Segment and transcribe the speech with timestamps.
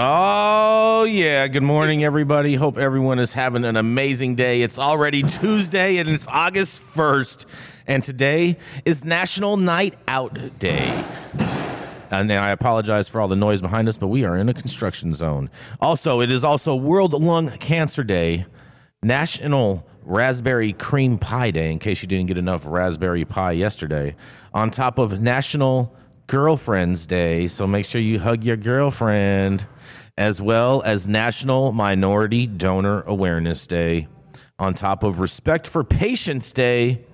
[0.00, 1.48] Oh, yeah.
[1.48, 2.54] Good morning, everybody.
[2.54, 4.62] Hope everyone is having an amazing day.
[4.62, 7.46] It's already Tuesday and it's August 1st.
[7.88, 10.88] And today is National Night Out Day.
[11.36, 11.46] Uh,
[12.12, 15.14] and I apologize for all the noise behind us, but we are in a construction
[15.14, 15.50] zone.
[15.80, 18.46] Also, it is also World Lung Cancer Day,
[19.02, 24.14] National Raspberry Cream Pie Day, in case you didn't get enough raspberry pie yesterday,
[24.54, 25.92] on top of National
[26.28, 27.48] Girlfriend's Day.
[27.48, 29.66] So make sure you hug your girlfriend
[30.16, 34.08] as well as National Minority Donor Awareness Day,
[34.58, 37.04] on top of Respect for Patients Day,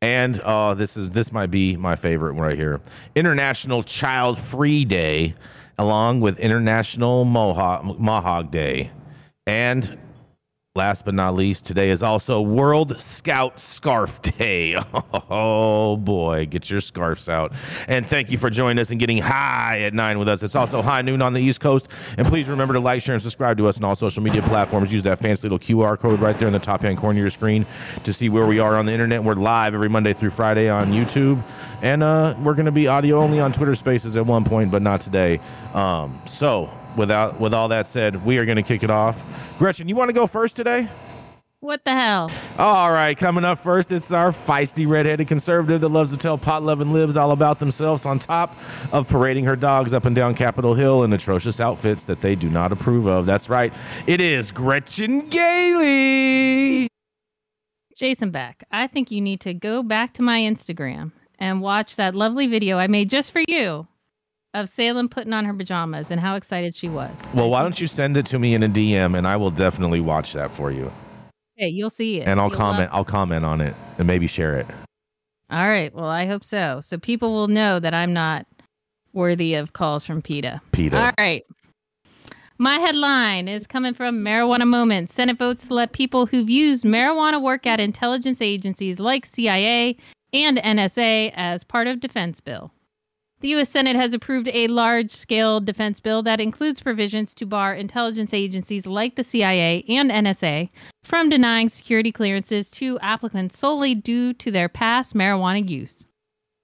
[0.00, 2.80] and uh, this is this might be my favorite right here,
[3.14, 5.34] International Child Free Day,
[5.76, 8.90] along with International Mohawk, Mohawk Day,
[9.46, 9.98] and
[10.76, 14.76] Last but not least, today is also World Scout Scarf Day.
[15.30, 17.54] Oh boy, get your scarves out.
[17.88, 20.42] And thank you for joining us and getting high at nine with us.
[20.42, 21.88] It's also high noon on the East Coast.
[22.18, 24.92] And please remember to like, share, and subscribe to us on all social media platforms.
[24.92, 27.30] Use that fancy little QR code right there in the top hand corner of your
[27.30, 27.64] screen
[28.04, 29.24] to see where we are on the internet.
[29.24, 31.42] We're live every Monday through Friday on YouTube.
[31.80, 34.82] And uh, we're going to be audio only on Twitter Spaces at one point, but
[34.82, 35.40] not today.
[35.72, 39.22] Um, so without with all that said, we are going to kick it off.
[39.58, 40.88] Gretchen, you want to go first today?
[41.60, 42.30] What the hell?
[42.58, 46.62] All right, coming up first, it's our feisty redheaded conservative that loves to tell pot
[46.62, 48.54] loving libs all about themselves on top
[48.92, 52.50] of parading her dogs up and down Capitol Hill in atrocious outfits that they do
[52.50, 53.24] not approve of.
[53.24, 53.72] That's right,
[54.06, 56.88] it is Gretchen Gailey.
[57.96, 62.14] Jason Beck, I think you need to go back to my Instagram and watch that
[62.14, 63.88] lovely video I made just for you
[64.56, 67.22] of Salem putting on her pajamas and how excited she was.
[67.34, 70.00] Well, why don't you send it to me in a DM and I will definitely
[70.00, 70.90] watch that for you.
[71.56, 72.26] Hey, you'll see it.
[72.26, 74.66] And I'll You'll comment I'll comment on it and maybe share it.
[75.50, 75.94] All right.
[75.94, 76.80] Well, I hope so.
[76.80, 78.46] So people will know that I'm not
[79.12, 80.60] worthy of calls from PETA.
[80.72, 80.98] PETA.
[80.98, 81.44] All right.
[82.58, 85.10] My headline is coming from Marijuana Moment.
[85.10, 89.96] Senate votes to let people who've used marijuana work at intelligence agencies like CIA
[90.32, 92.72] and NSA as part of defense bill.
[93.40, 93.68] The U.S.
[93.68, 98.86] Senate has approved a large scale defense bill that includes provisions to bar intelligence agencies
[98.86, 100.70] like the CIA and NSA
[101.04, 106.06] from denying security clearances to applicants solely due to their past marijuana use.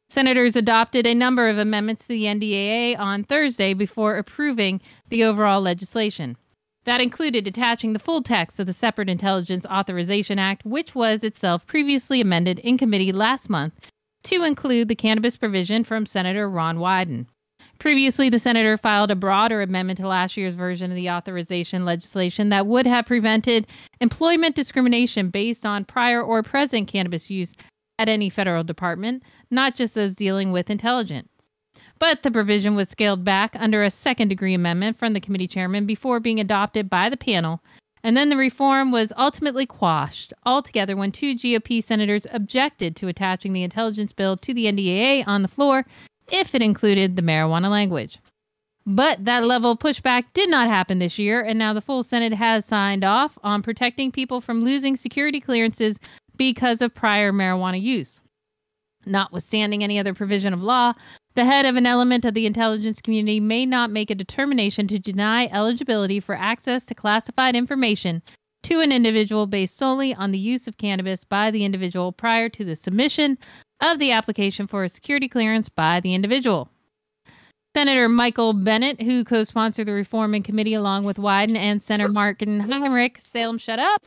[0.08, 5.60] Senators adopted a number of amendments to the NDAA on Thursday before approving the overall
[5.60, 6.38] legislation.
[6.84, 11.66] That included attaching the full text of the Separate Intelligence Authorization Act, which was itself
[11.66, 13.74] previously amended in committee last month
[14.24, 17.26] to include the cannabis provision from Senator Ron Wyden.
[17.78, 22.48] Previously, the senator filed a broader amendment to last year's version of the authorization legislation
[22.50, 23.66] that would have prevented
[24.00, 27.54] employment discrimination based on prior or present cannabis use
[27.98, 31.28] at any federal department, not just those dealing with intelligence.
[31.98, 35.86] But the provision was scaled back under a second degree amendment from the committee chairman
[35.86, 37.62] before being adopted by the panel
[38.04, 43.52] and then the reform was ultimately quashed altogether when two GOP senators objected to attaching
[43.52, 45.86] the intelligence bill to the NDAA on the floor
[46.30, 48.18] if it included the marijuana language.
[48.84, 52.32] But that level of pushback did not happen this year, and now the full Senate
[52.32, 56.00] has signed off on protecting people from losing security clearances
[56.36, 58.20] because of prior marijuana use.
[59.06, 60.94] Notwithstanding any other provision of law,
[61.34, 64.98] the head of an element of the intelligence community may not make a determination to
[64.98, 68.22] deny eligibility for access to classified information
[68.62, 72.64] to an individual based solely on the use of cannabis by the individual prior to
[72.64, 73.38] the submission
[73.80, 76.68] of the application for a security clearance by the individual.
[77.74, 82.10] Senator Michael Bennet, who co sponsored the reform in committee along with Wyden and Senator
[82.10, 84.06] Martin Heinrich, Salem Shut Up,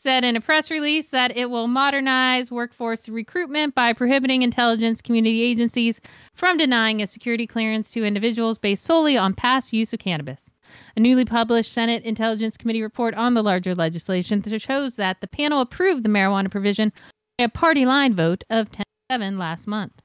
[0.00, 5.42] said in a press release that it will modernize workforce recruitment by prohibiting intelligence community
[5.42, 6.00] agencies
[6.32, 10.54] from denying a security clearance to individuals based solely on past use of cannabis.
[10.96, 15.60] A newly published Senate Intelligence Committee report on the larger legislation shows that the panel
[15.60, 16.94] approved the marijuana provision
[17.36, 20.00] by a party line vote of 10 7 last month.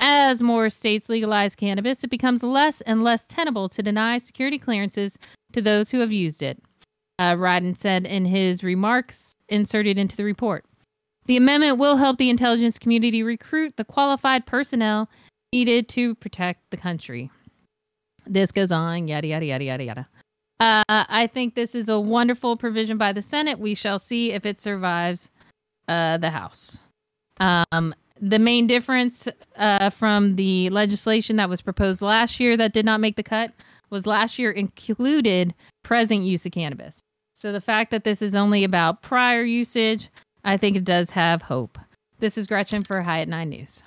[0.00, 5.16] As more states legalize cannabis, it becomes less and less tenable to deny security clearances
[5.52, 6.60] to those who have used it
[7.18, 10.64] uh, Rodden said in his remarks inserted into the report.
[11.26, 15.08] The amendment will help the intelligence community recruit the qualified personnel
[15.52, 17.30] needed to protect the country.
[18.26, 20.08] This goes on, yada, yada, yada, yada, yada.
[20.60, 23.58] Uh, I think this is a wonderful provision by the Senate.
[23.58, 25.28] We shall see if it survives
[25.88, 26.80] uh, the House.
[27.40, 29.26] Um, the main difference
[29.56, 33.52] uh, from the legislation that was proposed last year that did not make the cut
[33.90, 35.52] was last year included
[35.92, 37.02] present use of cannabis.
[37.34, 40.08] So the fact that this is only about prior usage,
[40.42, 41.78] I think it does have hope.
[42.18, 43.82] This is Gretchen for High at Nine News.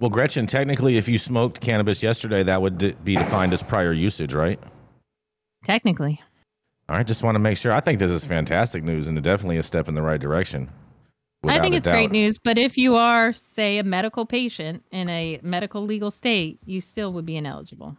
[0.00, 3.92] Well, Gretchen, technically, if you smoked cannabis yesterday, that would d- be defined as prior
[3.92, 4.58] usage, right?
[5.64, 6.22] Technically.
[6.88, 7.72] All right, just want to make sure.
[7.72, 10.70] I think this is fantastic news and definitely a step in the right direction.
[11.46, 11.92] I think it's doubt.
[11.92, 16.58] great news, but if you are, say, a medical patient in a medical legal state,
[16.64, 17.98] you still would be ineligible.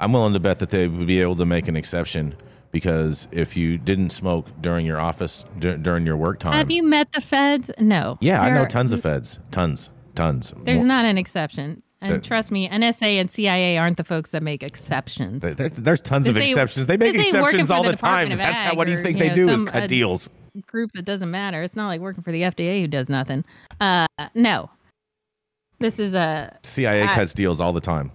[0.00, 2.34] I'm willing to bet that they would be able to make an exception
[2.72, 6.82] because if you didn't smoke during your office d- during your work time, have you
[6.82, 7.70] met the feds?
[7.78, 8.18] No.
[8.20, 10.52] Yeah, I know tons of feds, tons, tons.
[10.64, 10.86] There's More.
[10.86, 11.82] not an exception.
[12.02, 15.40] And trust me, NSA and CIA aren't the folks that make exceptions.
[15.54, 16.86] There's, there's tons of exceptions.
[16.86, 18.36] They make exceptions all the, the time.
[18.36, 20.28] That's how, what do you think they know, do some, is cut deals.
[20.66, 21.62] Group that doesn't matter.
[21.62, 23.44] It's not like working for the FDA who does nothing.
[23.80, 24.68] Uh, no.
[25.78, 28.10] This is a CIA I, cuts deals all the time.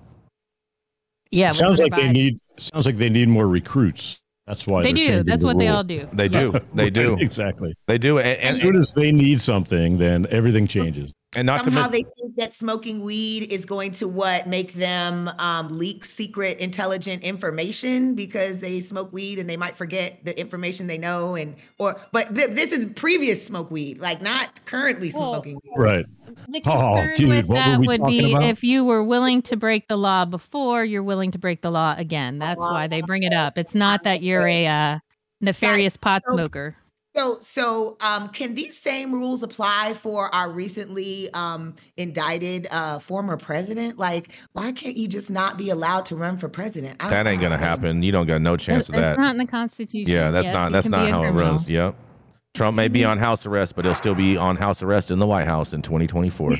[1.31, 1.51] Yeah.
[1.51, 4.21] Sounds like they need sounds like they need more recruits.
[4.45, 5.23] That's why they do.
[5.23, 5.59] That's the what rule.
[5.59, 6.07] they all do.
[6.13, 6.53] They do.
[6.73, 7.17] They do.
[7.19, 7.75] exactly.
[7.87, 8.17] They do.
[8.19, 11.11] And, and, as soon as they need something, then everything changes.
[11.37, 15.29] And not somehow to they think that smoking weed is going to what make them
[15.37, 20.87] um, leak secret intelligent information because they smoke weed and they might forget the information
[20.87, 25.33] they know and or but th- this is previous smoke weed like not currently well,
[25.33, 25.73] smoking weed.
[25.77, 26.05] right
[26.47, 28.41] the oh, concern oh, dude, with that would be about?
[28.41, 31.93] if you were willing to break the law before you're willing to break the law
[31.99, 34.97] again that's why they bring it up it's not that you're a uh,
[35.39, 36.75] nefarious pot smoker
[37.17, 43.37] so, so um, can these same rules apply for our recently um, indicted uh, former
[43.37, 43.97] president?
[43.97, 46.99] Like, why can't you just not be allowed to run for president?
[46.99, 48.03] That ain't gonna happen.
[48.03, 49.11] You don't got no chance of that.
[49.11, 50.11] It's not in the Constitution.
[50.11, 51.41] Yeah, that's yes, not that's not how criminal.
[51.41, 51.69] it runs.
[51.69, 51.95] Yep.
[52.53, 55.27] Trump may be on house arrest, but he'll still be on house arrest in the
[55.27, 56.59] White House in 2024.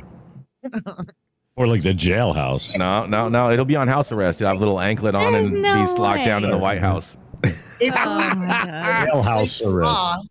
[1.56, 2.78] Or like the jailhouse.
[2.78, 3.50] No, no, no.
[3.52, 4.38] It'll be on house arrest.
[4.38, 6.80] He'll have a little anklet on There's and no be locked down in the White
[6.80, 7.18] House.
[7.44, 7.50] oh
[7.82, 10.30] Jailhouse arrest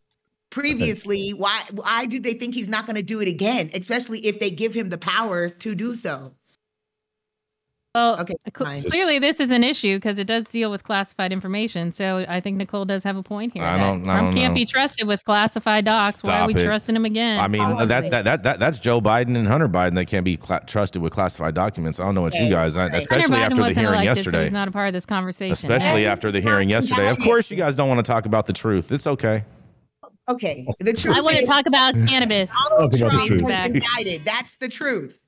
[0.56, 4.40] previously why why do they think he's not going to do it again especially if
[4.40, 6.32] they give him the power to do so?
[7.94, 11.30] Well okay uh, cl- clearly this is an issue because it does deal with classified
[11.30, 14.52] information so i think nicole does have a point here i don't, I don't can't
[14.52, 14.54] know.
[14.54, 16.16] be trusted with classified docs.
[16.18, 16.64] Stop why are we it.
[16.64, 17.38] trusting him again?
[17.38, 20.38] I mean that's that, that, that that's joe biden and hunter biden that can't be
[20.42, 22.00] cl- trusted with classified documents.
[22.00, 24.72] I don't know what you guys especially after the hearing yesterday so he's not a
[24.72, 25.52] part of this conversation.
[25.52, 27.10] Especially after the hearing yesterday.
[27.10, 28.90] of course you guys don't want to talk about the truth.
[28.90, 29.44] It's okay
[30.28, 30.66] Okay.
[30.80, 31.16] The truth.
[31.16, 32.50] I want to talk about cannabis.
[32.68, 34.22] Donald Trump was indicted.
[34.24, 35.20] That's the truth.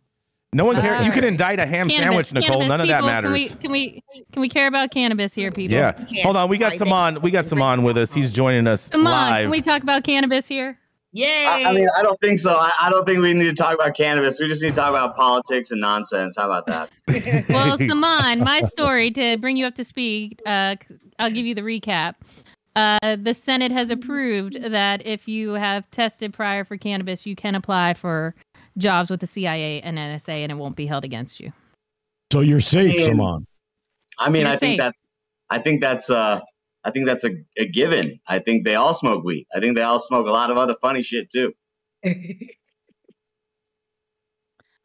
[0.53, 1.05] No one cares.
[1.05, 2.61] You can indict a ham cannabis, sandwich, Nicole.
[2.67, 3.55] None people, of that matters.
[3.57, 5.77] Can we, can we can we care about cannabis here, people?
[5.77, 5.93] Yeah.
[6.23, 6.49] Hold on.
[6.49, 7.21] We got some on.
[7.21, 8.15] We got some on with us.
[8.15, 9.43] He's joining us Saman, live.
[9.43, 10.79] Can we talk about cannabis here?
[11.13, 11.47] Yay!
[11.49, 12.53] I, I, mean, I don't think so.
[12.53, 14.39] I, I, don't think we need to talk about cannabis.
[14.39, 16.37] We just need to talk about politics and nonsense.
[16.37, 16.91] How about that?
[17.49, 20.43] well, Saman, my story to bring you up to speed.
[20.45, 20.77] Uh,
[21.19, 22.15] I'll give you the recap.
[22.79, 27.57] Uh, the Senate has approved that if you have tested prior for cannabis, you can
[27.57, 28.37] apply for
[28.77, 31.53] jobs with the CIA and NSA, and it won't be held against you.
[32.33, 33.49] So you're safe, I Saman.
[34.21, 34.61] I mean, you're I safe.
[34.61, 34.99] think that's,
[35.51, 36.39] I think that's, uh,
[36.85, 38.21] I think that's a, a given.
[38.29, 39.49] I think they all smoke weed.
[39.53, 41.53] I think they all smoke a lot of other funny shit too.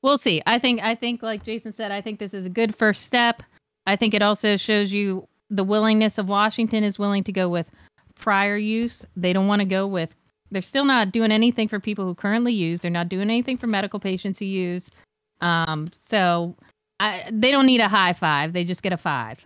[0.02, 0.42] we'll see.
[0.48, 3.44] I think, I think, like Jason said, I think this is a good first step.
[3.86, 7.70] I think it also shows you the willingness of Washington is willing to go with
[8.24, 9.06] prior use.
[9.16, 10.16] They don't want to go with.
[10.50, 12.82] They're still not doing anything for people who currently use.
[12.82, 14.90] They're not doing anything for medical patients who use.
[15.42, 16.56] Um, so
[17.00, 18.54] I, they don't need a high five.
[18.54, 19.46] They just get a five.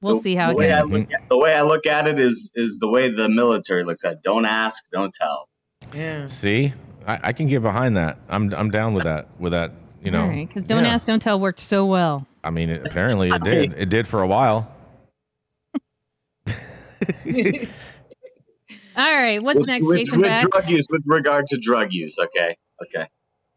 [0.00, 0.92] we'll the, see how the it goes.
[0.92, 4.04] look at, the way I look at it is is the way the military looks
[4.04, 4.12] at.
[4.12, 4.22] it.
[4.22, 5.48] Don't ask, don't tell.
[5.94, 6.26] Yeah.
[6.26, 6.72] See,
[7.06, 8.18] I, I can get behind that.
[8.28, 9.28] I'm I'm down with that.
[9.38, 9.72] With that,
[10.02, 10.22] you know.
[10.22, 10.94] All right, because don't Yeah.
[10.94, 12.26] ask, don't tell worked so well.
[12.42, 13.74] I mean, it, apparently it did.
[13.76, 14.72] It did for a while.
[18.96, 20.50] All right, what's with, next, with, Jason with Beck?
[20.50, 22.18] drug use, with regard to drug use.
[22.18, 23.06] Okay, okay.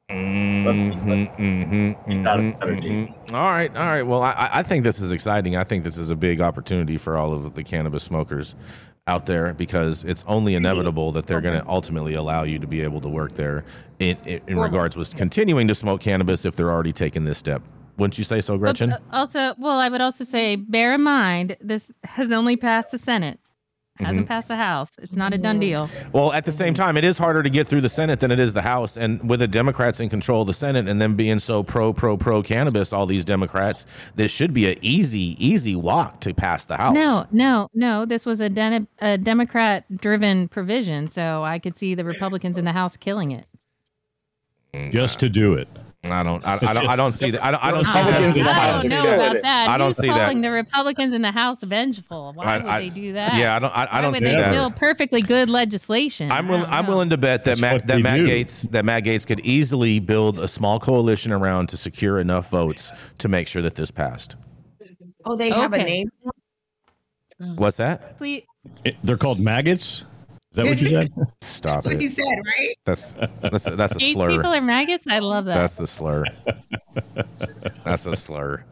[0.10, 4.04] Mm-hmm, mm-hmm, got it, mm-hmm, mm-hmm, All right, all right.
[4.04, 5.56] Well, I- I, I think this is exciting.
[5.56, 8.54] I think this is a big opportunity for all of the cannabis smokers
[9.08, 12.82] out there because it's only inevitable that they're going to ultimately allow you to be
[12.82, 13.66] able to work there
[14.00, 17.62] in, in, in regards with continuing to smoke cannabis if they're already taking this step.
[17.98, 18.94] Wouldn't you say so, Gretchen?
[18.94, 22.98] Uh, Also, well, I would also say, bear in mind, this has only passed the
[22.98, 23.40] Senate,
[23.98, 24.28] hasn't Mm-hmm.
[24.28, 24.90] passed the House.
[25.00, 25.88] It's not a done deal.
[26.12, 28.40] Well, at the same time, it is harder to get through the Senate than it
[28.40, 28.98] is the House.
[28.98, 32.18] And with the Democrats in control of the Senate and them being so pro, pro,
[32.18, 33.86] pro cannabis, all these Democrats,
[34.16, 36.96] this should be an easy, easy walk to pass the House.
[36.96, 38.06] No, no, no.
[38.06, 42.72] This was a, Den- a Democrat-driven provision, so I could see the Republicans in the
[42.74, 43.46] House killing it.
[44.92, 45.68] just to do it.
[46.06, 47.42] I don't, I, I don't, I don't see that.
[47.46, 48.58] I don't, I don't see that.
[48.58, 49.16] I don't see know that.
[49.32, 49.70] about that.
[49.70, 50.20] I don't Who's see that.
[50.20, 52.34] calling the Republicans in the House vengeful?
[52.36, 53.36] Why I- would I- they do that?
[53.36, 54.52] Yeah, I don't, I, I don't would see they that.
[54.52, 56.30] build perfectly good legislation?
[56.30, 58.28] I'm Re- I'm willing to bet that That's Matt, that Matt do.
[58.28, 62.92] Gaetz that Matt Gaetz could easily build a small coalition around to secure enough votes
[63.20, 64.36] to make sure that this passed.
[65.24, 66.10] Oh, they have a name.
[67.56, 68.18] What's that?
[68.18, 68.44] Please,
[68.84, 70.04] It- they're called maggots.
[70.54, 71.10] Is that what you said?
[71.42, 72.76] Stop That's what he said, right?
[72.86, 74.30] That's that's that's a gay slur.
[74.30, 75.06] people are maggots.
[75.10, 75.56] I love that.
[75.56, 76.26] That's the slur.
[77.84, 78.64] That's a slur.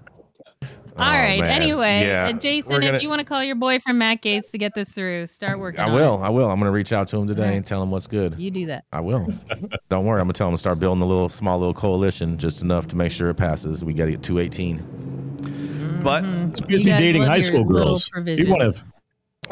[0.97, 1.37] All right.
[1.39, 1.49] Oh, man.
[1.61, 2.27] Anyway, Yeah.
[2.27, 4.73] uh, Jason, gonna- if you want to call your boy from Matt Gaetz to get
[4.75, 5.79] this through, start working.
[5.79, 6.21] I on will.
[6.21, 6.51] I will.
[6.51, 7.51] I'm going to reach out to him today Right.
[7.55, 8.35] and tell him what's good.
[8.37, 8.83] You do that.
[8.91, 9.25] I will.
[9.89, 10.19] Don't worry.
[10.19, 12.87] I'm going to tell him to start building a little small little coalition just enough
[12.89, 13.83] to make sure it passes.
[13.83, 16.01] We got to get 218.
[16.03, 18.03] But He's busy dating high school girls.
[18.05, 18.49] He provisions.
[18.49, 18.83] want to.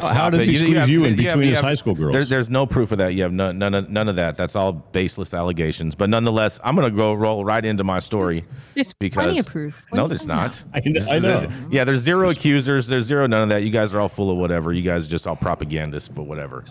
[0.02, 0.46] How Stop does it.
[0.46, 1.94] he You- squeeze you have- you in you have- between you his have- high school
[1.94, 2.12] girls?
[2.12, 3.14] There, there's no proof of that.
[3.14, 4.36] You have none, none, of, none of that.
[4.36, 5.94] That's all baseless allegations.
[5.94, 9.46] But nonetheless, I'm going to go roll right into my story There's because plenty of
[9.46, 9.82] proof.
[9.90, 10.62] What no, there's not.
[10.74, 11.48] I kn- I know.
[11.70, 12.86] Yeah, there's zero accusers.
[12.86, 13.62] There's zero none of that.
[13.62, 14.72] You guys are all full of whatever.
[14.72, 16.64] You guys are just all propagandists, but whatever.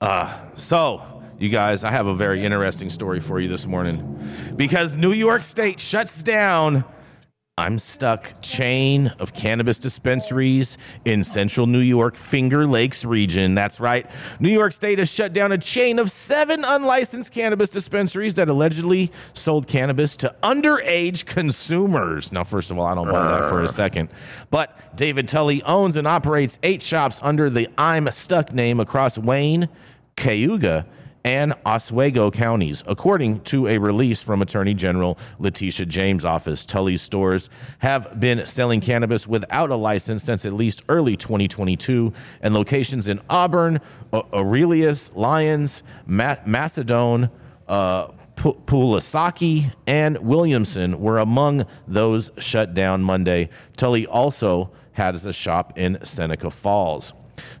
[0.00, 1.02] Uh, so,
[1.38, 4.18] you guys, I have a very interesting story for you this morning
[4.56, 6.84] because New York State shuts down.
[7.60, 13.54] I'm stuck chain of cannabis dispensaries in central New York, Finger Lakes region.
[13.54, 14.10] That's right.
[14.40, 19.12] New York State has shut down a chain of seven unlicensed cannabis dispensaries that allegedly
[19.34, 22.32] sold cannabis to underage consumers.
[22.32, 24.10] Now, first of all, I don't buy that for a second.
[24.50, 29.68] But David Tully owns and operates eight shops under the I'm Stuck name across Wayne,
[30.16, 30.86] Cayuga,
[31.24, 32.82] and Oswego counties.
[32.86, 37.50] According to a release from Attorney General Letitia James' office, Tully's stores
[37.80, 43.20] have been selling cannabis without a license since at least early 2022, and locations in
[43.28, 43.80] Auburn,
[44.12, 47.30] Aurelius, Lyons, Ma- Macedon,
[47.68, 53.50] uh, Pu- Pulasaki, and Williamson were among those shut down Monday.
[53.76, 57.12] Tully also has a shop in Seneca Falls.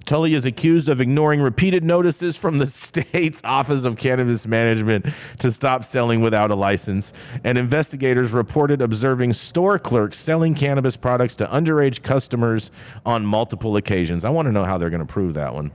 [0.04, 5.06] Tully is accused of ignoring repeated notices from the state's Office of Cannabis Management
[5.38, 7.12] to stop selling without a license,
[7.44, 12.70] and investigators reported observing store clerks selling cannabis products to underage customers
[13.04, 14.24] on multiple occasions.
[14.24, 15.70] I want to know how they're going to prove that one.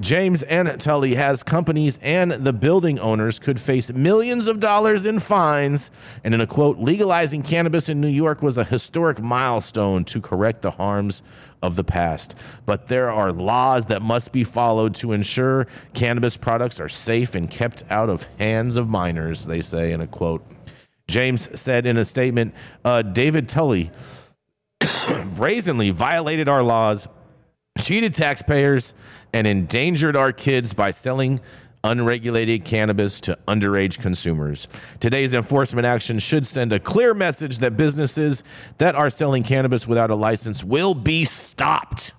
[0.00, 5.20] James and Tully has companies and the building owners could face millions of dollars in
[5.20, 5.90] fines,
[6.24, 10.62] and in a quote, legalizing cannabis in New York was a historic milestone to correct
[10.62, 11.22] the harms
[11.62, 12.34] of the past.
[12.64, 17.50] But there are laws that must be followed to ensure cannabis products are safe and
[17.50, 20.44] kept out of hands of minors, they say in a quote.
[21.08, 23.90] James said in a statement uh, David Tully
[25.36, 27.06] brazenly violated our laws,
[27.78, 28.94] cheated taxpayers,
[29.32, 31.40] and endangered our kids by selling
[31.86, 34.66] unregulated cannabis to underage consumers.
[35.00, 38.42] Today's enforcement action should send a clear message that businesses
[38.78, 42.12] that are selling cannabis without a license will be stopped.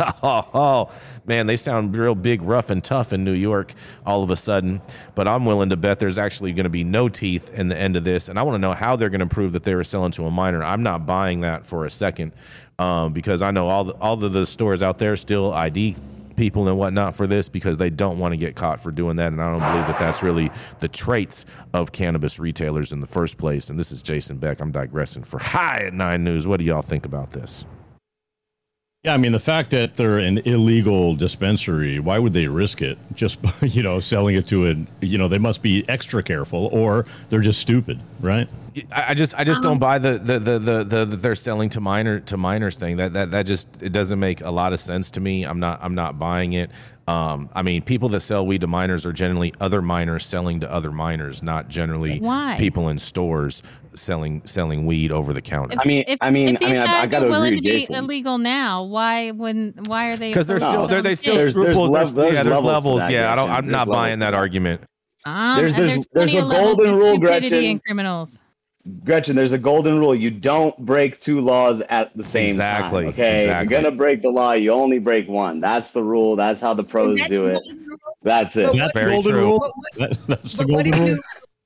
[0.00, 0.90] Oh, oh,
[1.26, 3.74] man, they sound real big, rough, and tough in New York
[4.06, 4.80] all of a sudden.
[5.14, 7.96] But I'm willing to bet there's actually going to be no teeth in the end
[7.96, 8.28] of this.
[8.28, 10.24] And I want to know how they're going to prove that they were selling to
[10.24, 10.64] a minor.
[10.64, 12.32] I'm not buying that for a second
[12.78, 15.96] um, because I know all the, all of the stores out there still ID
[16.40, 19.30] people and whatnot for this because they don't want to get caught for doing that.
[19.30, 21.44] And I don't believe that that's really the traits
[21.74, 23.68] of cannabis retailers in the first place.
[23.68, 24.58] And this is Jason Beck.
[24.60, 26.46] I'm digressing for High at Nine News.
[26.46, 27.66] What do y'all think about this?
[29.02, 32.98] Yeah, I mean the fact that they're an illegal dispensary, why would they risk it?
[33.14, 36.66] Just by, you know, selling it to a you know, they must be extra careful,
[36.66, 38.52] or they're just stupid, right?
[38.92, 41.80] I just I just don't buy the the, the the the the they're selling to
[41.80, 42.98] minor to minors thing.
[42.98, 45.44] That that that just it doesn't make a lot of sense to me.
[45.44, 46.70] I'm not I'm not buying it.
[47.08, 50.70] Um, I mean, people that sell weed to minors are generally other minors selling to
[50.70, 52.56] other minors, not generally Why?
[52.58, 53.62] people in stores
[53.94, 55.76] selling selling weed over the counter.
[55.78, 57.70] I mean- I mean- if I mean, I- I guys gotta are agree with to
[57.70, 57.96] be Jason.
[57.96, 59.88] illegal now, why wouldn't?
[59.88, 60.30] Why are they?
[60.30, 61.54] Because they're still to they're, they still kids?
[61.54, 61.90] There's- there's scruples.
[61.90, 63.10] lev- There's, there's yeah, there's levels levels.
[63.12, 63.50] Yeah, I don't.
[63.50, 64.38] I'm There's not buying that that.
[64.38, 64.82] argument.
[65.26, 67.62] Um, There's- there's- there's there's a of levels to golden rule, Gretchen.
[67.64, 68.38] in criminals.
[69.04, 70.14] Gretchen, there's a golden rule.
[70.14, 73.08] You don't break two laws at the same Exactly, time.
[73.10, 73.34] Okay.
[73.42, 73.66] exactly.
[73.66, 75.60] If you're gonna break the law, you only break one.
[75.60, 76.34] That's the rule.
[76.34, 77.60] That's how the pros do it.
[78.22, 78.72] That's it.
[78.74, 79.40] That's the Very golden true.
[79.42, 79.72] rule.
[79.98, 81.16] That- that's the golden rule.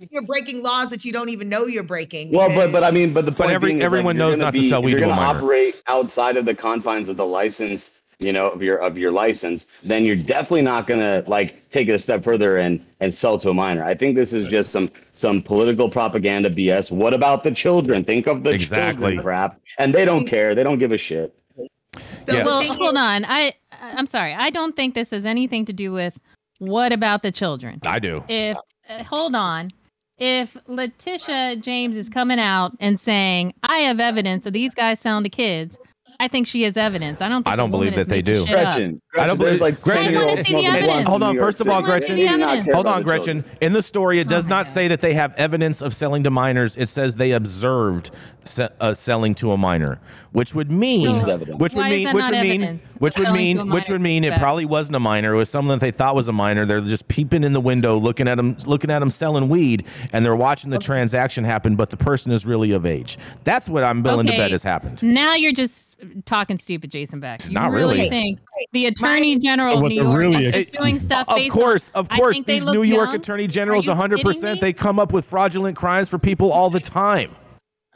[0.05, 2.31] You if you're breaking laws that you don't even know you're breaking?
[2.33, 4.33] Well, but but I mean, but the point every- being is, like, everyone if knows
[4.37, 7.17] gonna not to be- sell if weed You're gonna operate outside of the confines of
[7.17, 11.69] the license, you know, of your of your license, then you're definitely not gonna like
[11.71, 13.85] take it a step further and and sell to a minor.
[13.85, 16.91] I think this is just some some political propaganda BS.
[16.93, 18.05] What about the children?
[18.05, 19.01] Think of the Exactly.
[19.17, 20.55] children crap, and they don't care.
[20.55, 21.35] They don't give a shit.
[21.57, 22.45] So Yeah.
[22.45, 23.25] Well, hold on.
[23.27, 24.33] I I'm sorry.
[24.35, 26.19] I don't think this has anything to do with
[26.59, 27.81] what about the children.
[27.85, 28.25] I do.
[28.29, 28.57] If
[28.89, 29.71] uh, hold on.
[30.19, 35.25] If Letitia James is coming out and saying, "I have evidence of these guys selling
[35.25, 35.77] to kids,"
[36.21, 37.21] I think she has evidence.
[37.21, 37.43] I don't.
[37.43, 38.47] Think I don't believe that they do.
[38.47, 38.75] shit up.
[38.75, 41.09] Gretchen, I don't believe- like Gretchen- I wanna see the evidence.
[41.09, 42.65] Hold on, first of all, Gretchen- They do not Evidence.
[42.67, 43.45] care Hold on, Gretchen.
[43.61, 44.73] In the story, it does Oh not God.
[44.73, 46.77] say that they have evidence of selling to minors.
[46.77, 48.13] It says they observed
[48.45, 49.99] se- uh, selling to a minor,
[50.35, 52.83] which would mean, Which is which would Why is mean, that which would mean, evidence
[52.95, 54.41] of which would mean, which would mean it sex?
[54.41, 55.33] probably wasn't a minor.
[55.35, 56.67] It was someone that they thought was a minor.
[56.67, 60.25] They're just peeping in the window, looking at them, looking at them selling weed, and
[60.25, 61.77] they're watching the transaction happen.
[61.77, 63.17] But the person is really of age.
[63.45, 65.01] That's what I'm willing to bet has happened.
[65.05, 67.45] Now you're just talking stupid, Jason Beck.
[67.47, 68.09] You not really, really.
[68.11, 68.41] think
[68.73, 72.01] the Attorney General of New York really- is just doing stuff Of based course, on,
[72.01, 73.15] of course, these New York young.
[73.21, 74.21] attorney generals, 100.
[74.23, 77.31] percent they come up with fraudulent crimes for people all the time.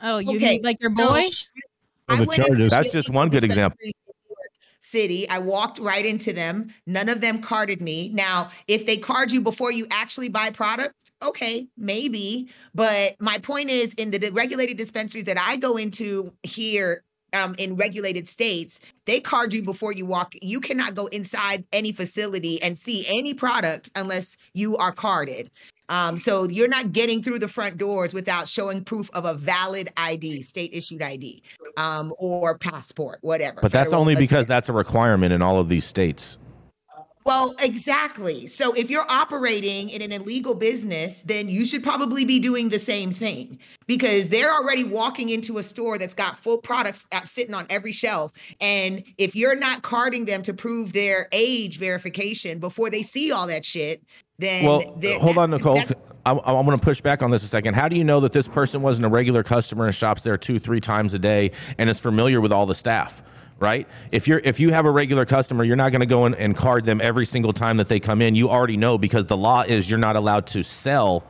[0.00, 1.24] Oh, you Okay, need like your so boy?
[2.08, 3.76] Well, the charges- That's just one good example.
[3.80, 6.68] dispensaries in New York City, I walked right into them.
[6.86, 8.10] None of them carded me.
[8.14, 12.48] Now, if they card you before you actually buy product, okay, maybe.
[12.74, 17.76] But my point is, in the regulated dispensaries that I go into here um, in
[17.76, 20.34] regulated states, they card you before you walk.
[20.40, 25.50] You cannot go inside any facility and see any product unless you are carded.
[25.90, 29.90] Um, so you're not getting through the front doors without showing proof of a valid
[29.96, 31.42] ID, state issued ID,
[31.78, 33.60] um, or passport, whatever.
[33.62, 36.36] But that's only because that's a requirement in all of these states.
[37.24, 38.46] well, exactly.
[38.48, 42.78] So if you're operating in an illegal business, then you should probably be doing the
[42.78, 47.66] same thing because they're already walking into a store that's got full products sitting on
[47.70, 48.32] every shelf.
[48.60, 53.46] And if you're not carding them to prove their age verification before they see all
[53.46, 54.02] that shit,
[54.38, 55.74] then Well, hold on, Nicole.
[55.76, 55.94] that's-
[56.28, 57.74] I, I want to push back on this a second.
[57.74, 60.58] How do you know that this person wasn't a regular customer and shops there two,
[60.58, 63.22] three times a day and is familiar with all the staff?
[63.58, 63.88] Right.
[64.12, 66.56] If you're if you have a regular customer, you're not going to go in and
[66.56, 68.36] card them every single time that they come in.
[68.36, 71.24] You already know because the law is you're not allowed to sell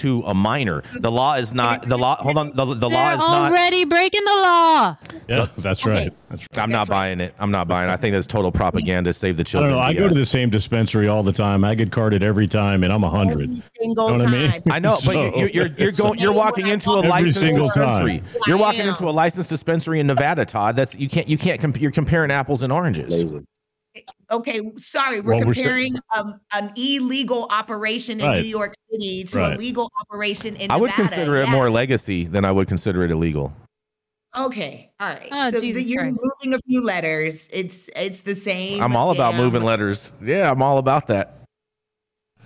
[0.00, 0.82] to a minor.
[1.00, 2.16] The law is not the law.
[2.16, 2.50] Hold on.
[2.54, 3.50] The, the law They're is not.
[3.52, 4.96] already breaking the law.
[5.28, 6.04] Yeah, that's Okay.
[6.04, 6.14] right.
[6.30, 6.62] That's right.
[6.62, 6.94] I'm not That's right.
[6.96, 7.34] buying it.
[7.38, 7.92] I'm not buying it.
[7.92, 9.12] I think that's total propaganda.
[9.12, 9.72] Save the I don't children.
[9.72, 9.78] know.
[9.80, 11.64] I go to the same dispensary all the time.
[11.64, 13.50] I get carded every time, and I'm a hundred.
[13.50, 14.50] every single Know what I mean?
[14.50, 14.62] time.
[14.70, 17.66] I know, but So- you, you're you're going you're walking into a Every licensed single
[17.68, 18.18] dispensary.
[18.20, 18.28] time.
[18.46, 20.76] You're walking into a licensed dispensary in Nevada, Todd.
[20.76, 23.22] That's you can't you can't comp- you're comparing apples and oranges.
[23.22, 23.44] Lazy.
[24.30, 28.42] Okay, sorry, we're Well, we're still- comparing um, an illegal operation in Right.
[28.42, 29.54] New York City to Right.
[29.54, 31.08] a legal operation in I would Nevada.
[31.08, 31.52] consider it Yeah.
[31.52, 33.52] more legacy than I would consider it illegal.
[34.38, 35.28] Okay, all right.
[35.32, 36.18] Oh, so the, you're Christ.
[36.44, 37.48] moving a few letters.
[37.52, 38.80] It's it's the same.
[38.80, 40.12] I'm all about damn- moving letters.
[40.22, 41.39] Yeah, I'm all about that.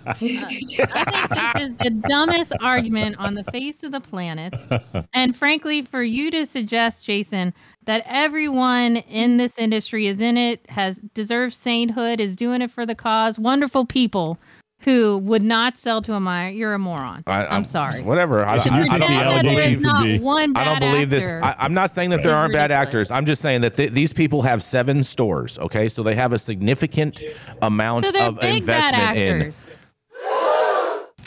[0.05, 4.55] I think this is the dumbest argument on the face of the planet.
[5.13, 7.53] And frankly, for you to suggest, Jason,
[7.85, 12.85] that everyone in this industry is in it, has deserves sainthood, is doing it for
[12.85, 14.37] the cause, wonderful people
[14.85, 17.23] who would not sell to a minor, you're a moron.
[17.25, 18.01] I, I'm sorry.
[18.03, 18.45] Whatever.
[18.45, 19.81] I, I, I don't, I don't there believe.
[19.81, 21.31] not one I don't believe this.
[21.31, 23.09] I, I'm not saying that there aren't bad actors.
[23.09, 25.57] I'm just saying that th- these people have seven stores.
[25.57, 27.21] Okay, so they have a significant
[27.61, 29.53] amount so of investment in.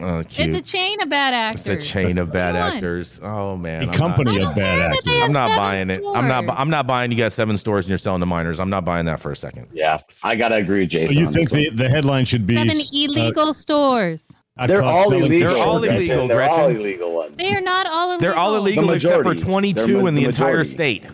[0.01, 0.27] Actors.
[0.27, 0.55] Oh, cute.
[0.55, 1.67] It's a chain of bad actors.
[1.67, 3.21] It's a chain of bad Come actors.
[3.23, 5.23] Oh man, A I'm company I of bad care that they actors.
[5.25, 6.03] I'm not seven buying it.
[6.15, 6.59] I'm not.
[6.59, 7.11] I'm not buying.
[7.13, 8.61] You got seven stores and you're selling to minors.
[8.61, 9.69] I'm not buying that for a second.
[9.73, 11.17] Yeah, I gotta agree with So Jason.
[11.19, 14.31] you think the, the headline should be Seven uh, illegal stores.
[14.67, 15.49] They're all selling illegal.
[15.55, 15.97] They're all Gretchen.
[15.97, 17.37] illegal, They're all illegal ones.
[17.37, 18.19] They are not all illegal.
[18.21, 21.05] They're all illegal The except for 22 ma- in the, the entire state.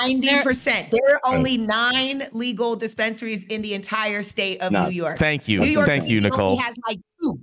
[0.00, 0.90] Ninety percent.
[0.90, 5.18] There are only nine legal dispensaries in the entire state of New York.
[5.18, 5.60] Thank you.
[5.60, 6.48] New York Thank City you, Nicole.
[6.52, 7.38] Only has like two.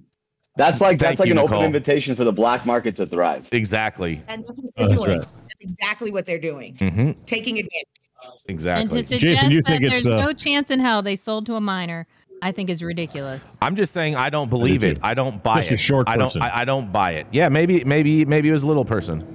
[0.55, 1.57] That's like Thank that's like you, an Nicole.
[1.57, 3.47] open invitation for the black market to thrive.
[3.51, 4.21] Exactly.
[4.27, 5.17] And that's what Oh, they're that's doing.
[5.19, 5.27] right.
[5.41, 6.75] That's exactly what they're doing.
[6.77, 7.87] hmm Taking advantage.
[8.45, 8.99] Exactly.
[8.99, 11.15] And to Jason, suggest you that think it's, there's uh, no chance in hell they
[11.15, 12.05] sold to a minor,
[12.41, 13.57] I think is ridiculous.
[13.61, 14.87] I'm just saying I don't believe too.
[14.89, 14.99] it.
[15.01, 15.77] I don't buy Just a it.
[15.77, 16.35] short I don't.
[16.41, 17.27] I, I don't buy it.
[17.31, 19.25] Yeah, maybe, maybe, maybe it was a little person.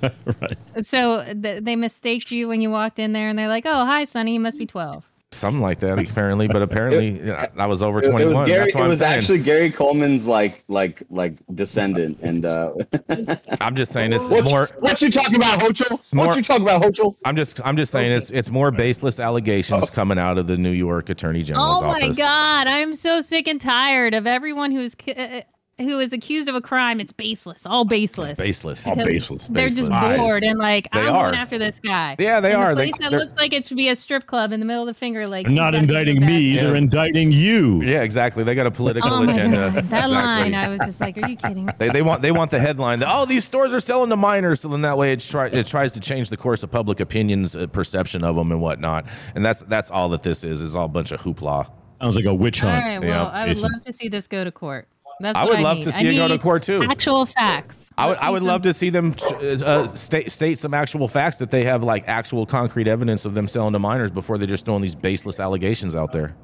[0.02, 0.56] right.
[0.84, 4.04] So th- they mistaked you when you walked in there, and they're like, "Oh, hi,
[4.04, 6.46] Sonny, you must be 12." Something like that, apparently.
[6.46, 8.34] But apparently, I- I was over It, it 21.
[8.34, 8.58] was Gary.
[8.64, 9.18] That's what It I'm was saying.
[9.18, 12.18] actually Gary Coleman's like like like descendant.
[12.22, 12.72] And uh,
[13.60, 14.68] I'm just saying it's what more.
[14.80, 15.98] what you talking about, Hochul?
[16.12, 17.16] More- What you talking about, Hochul?
[17.24, 17.60] I'm just.
[17.64, 21.42] I'm just saying it's it's more baseless allegations coming out of the New York Attorney
[21.42, 22.16] General's Oh my office.
[22.16, 25.40] God, I'm so sick and tired of everyone who's ki- uh,
[25.82, 27.00] who is accused of a crime.
[27.00, 28.30] It's baseless, all baseless.
[28.30, 28.86] It's baseless.
[28.86, 29.46] All Because baseless.
[29.48, 30.18] They're just Baseless.
[30.18, 31.30] bored and like, They I'm are.
[31.30, 32.16] going after this guy.
[32.18, 32.70] Yeah, they And are.
[32.72, 34.82] A place that they're- looks like it should be a strip club in the middle
[34.82, 35.48] of the Finger Lakes.
[35.48, 36.40] They're not indicting me.
[36.56, 36.64] Yeah.
[36.64, 37.82] They're indicting you.
[37.82, 38.44] Yeah, exactly.
[38.44, 39.70] They got a political Oh agenda.
[39.72, 39.74] God.
[39.74, 40.12] That exactly.
[40.16, 41.68] line, I was just like, are you kidding?
[41.78, 44.60] They, they want they want the headline that oh these stores are selling to minors
[44.60, 47.54] so then that way it try, it tries to change the course of public opinion's
[47.56, 50.86] uh, perception of them and whatnot and that's that's all that this is is all
[50.86, 51.70] a bunch of hoopla.
[52.00, 52.84] Sounds like a witch hunt.
[52.84, 53.70] right, well, Yeah, I would Jason.
[53.72, 54.88] love to see this go to court.
[55.22, 55.84] That's I would I love need.
[55.84, 56.82] to I see it go to court, too.
[56.82, 57.90] Actual facts.
[57.96, 61.36] I would Let's I would love to see them uh, state state some actual facts
[61.38, 64.64] that they have like actual concrete evidence of them selling to minors before they're just
[64.64, 66.34] throwing these baseless allegations out there.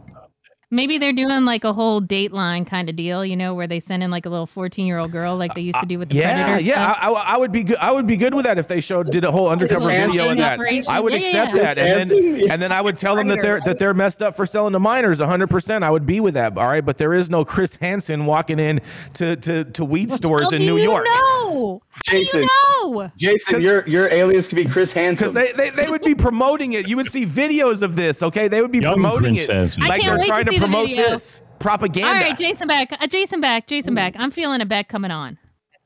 [0.70, 4.02] Maybe they're doing like a whole Dateline kind of deal, you know, where they send
[4.02, 6.16] in like a little 14 year old girl, like they used to do with the
[6.16, 6.98] Yeah, Predator yeah, stuff.
[7.00, 7.78] I, I, I would be good.
[7.78, 10.30] I would be good with that if they showed did a whole undercover Hansen video
[10.30, 10.58] of that.
[10.60, 10.92] operation.
[10.92, 11.62] I would Yeah, accept yeah.
[11.74, 14.36] that, and then and then I would tell them that they're that they're messed up
[14.36, 15.20] for selling to minors.
[15.20, 16.58] hundred percent, I would be with that.
[16.58, 18.82] All right, but there is no Chris Hansen walking in
[19.14, 21.06] to to, to weed stores How in do New you York.
[21.06, 21.80] know?
[21.88, 22.40] How Jason.
[22.40, 23.10] do you know?
[23.16, 25.14] Jason, 'Cause- your your alias could be Chris Hansen.
[25.16, 26.86] Because they, they, they would be promoting it.
[26.88, 28.48] You would see videos of this, okay?
[28.48, 29.52] They would be Young promoting Prince it.
[29.54, 29.82] Hansen.
[29.84, 31.10] I Like can't they're wait trying to, see the promote video.
[31.10, 32.08] this propaganda.
[32.08, 34.14] All right, Jason Beck, uh, Jason Beck, Jason Beck.
[34.18, 35.38] I'm feeling a bet coming on.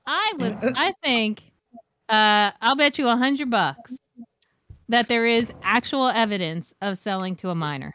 [0.06, 1.42] I would, I think,
[2.08, 3.96] uh, I'll bet you a hundred bucks
[4.88, 7.94] that there is actual evidence of selling to a minor.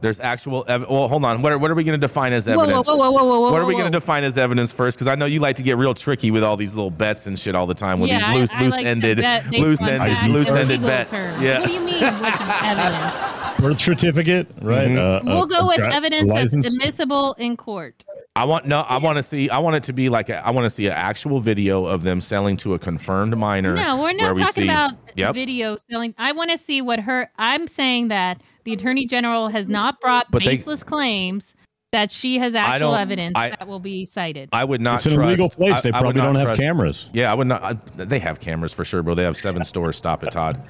[0.00, 1.42] There's actual ev- Well, hold on.
[1.42, 2.86] What are, what are we going to define as Whoa, whoa, evidence?
[2.86, 4.96] whoa, whoa, whoa, whoa, What are we going to define as evidence first?
[4.96, 7.38] Because I know you like to get real tricky with all these little bets and
[7.38, 9.54] shit all the time with Yeah, these I- loose, I like to loose-ended, bet based
[9.54, 11.10] on loose-ended, loose-ended bets.
[11.10, 11.42] terms.
[11.42, 11.60] Yeah.
[11.60, 12.00] What do you mean?
[12.00, 13.45] What's evidence?
[13.58, 14.88] Birth certificate, right?
[14.88, 14.98] Mhm.
[14.98, 18.04] Uh, We'll uh, go with dri- evidence that's admissible in court.
[18.34, 18.80] I want no.
[18.82, 19.48] I want to see.
[19.48, 20.28] I want it to be like.
[20.28, 23.74] A, I want to see an actual video of them selling to a confirmed minor.
[23.74, 25.34] No, we're where not we talking see- about Yep.
[25.34, 26.14] video selling.
[26.18, 27.30] I want to see what her.
[27.38, 31.54] I'm saying that the attorney general has not brought But they- baseless claims
[31.92, 34.50] that she has actual don't- evidence I- that will be cited.
[34.52, 34.96] I would not.
[34.96, 35.72] It's an trust, illegal place.
[35.72, 37.08] I- they I probably not don't have cameras.
[37.14, 37.62] Yeah, I would not.
[37.62, 37.72] I,
[38.04, 39.14] they have cameras for sure, bro.
[39.14, 39.96] They have seven stores.
[39.96, 40.60] Stop it, Todd.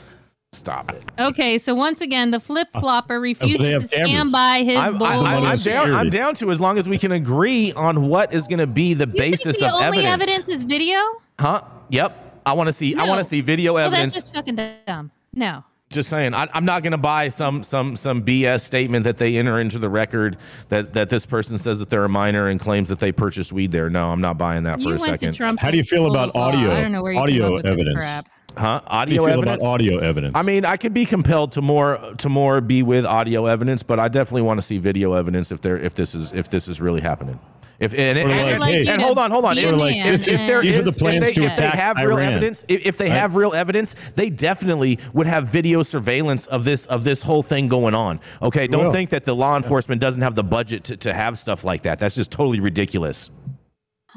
[0.57, 1.03] Stop it.
[1.19, 4.33] okay, so once again, the flip flopper refuses Uh, have to stand cameras.
[4.33, 5.07] by his I'm, bull.
[5.07, 5.95] I, I, Homeland I'm down.
[5.95, 8.95] I'm down to as long as we can agree on what is going to be
[8.95, 10.09] the You think basis the of only evidence.
[10.15, 10.99] evidence is video.
[11.39, 11.63] Huh?
[11.91, 12.41] Yep.
[12.47, 12.95] I want to see.
[12.95, 14.15] I want to see video Well, evidence.
[14.15, 15.11] that's just fucking dumb.
[15.35, 15.65] No.
[15.91, 19.37] just saying, I, I'm not going to buy some some some BS statement that they
[19.37, 20.37] enter into the record
[20.69, 23.73] that that this person says that they're a minor and claims that they purchased weed
[23.73, 23.91] there.
[23.91, 25.33] No, I'm not buying that for you a went second.
[25.33, 25.61] to Trump.
[25.61, 27.67] How do you feel about audio- I don't know where you audio came up with
[27.67, 28.27] evidence?
[28.57, 28.83] This crap.
[28.85, 28.91] huh?
[28.91, 29.63] How do Audio you feel evidence.
[29.63, 30.33] about audio evidence?
[30.35, 33.99] I mean, I could be compelled to more to more be with audio evidence, but
[34.01, 36.81] I definitely want to see video evidence if there if this is if this is
[36.81, 37.39] really happening.
[37.79, 39.59] If and, and, Sort and, like, hey, and hold on, hold on.
[39.59, 41.99] If, a like, if, if there These are the if they, if they attack have
[41.99, 43.19] real evidence, if, if they Right.
[43.19, 47.69] have real evidence, they definitely would have video surveillance of this of this whole thing
[47.69, 48.21] going on.
[48.41, 48.93] Okay, don't will.
[48.93, 51.99] think that the law enforcement doesn't have the budget to, to have stuff like that.
[51.99, 53.31] That's just totally ridiculous.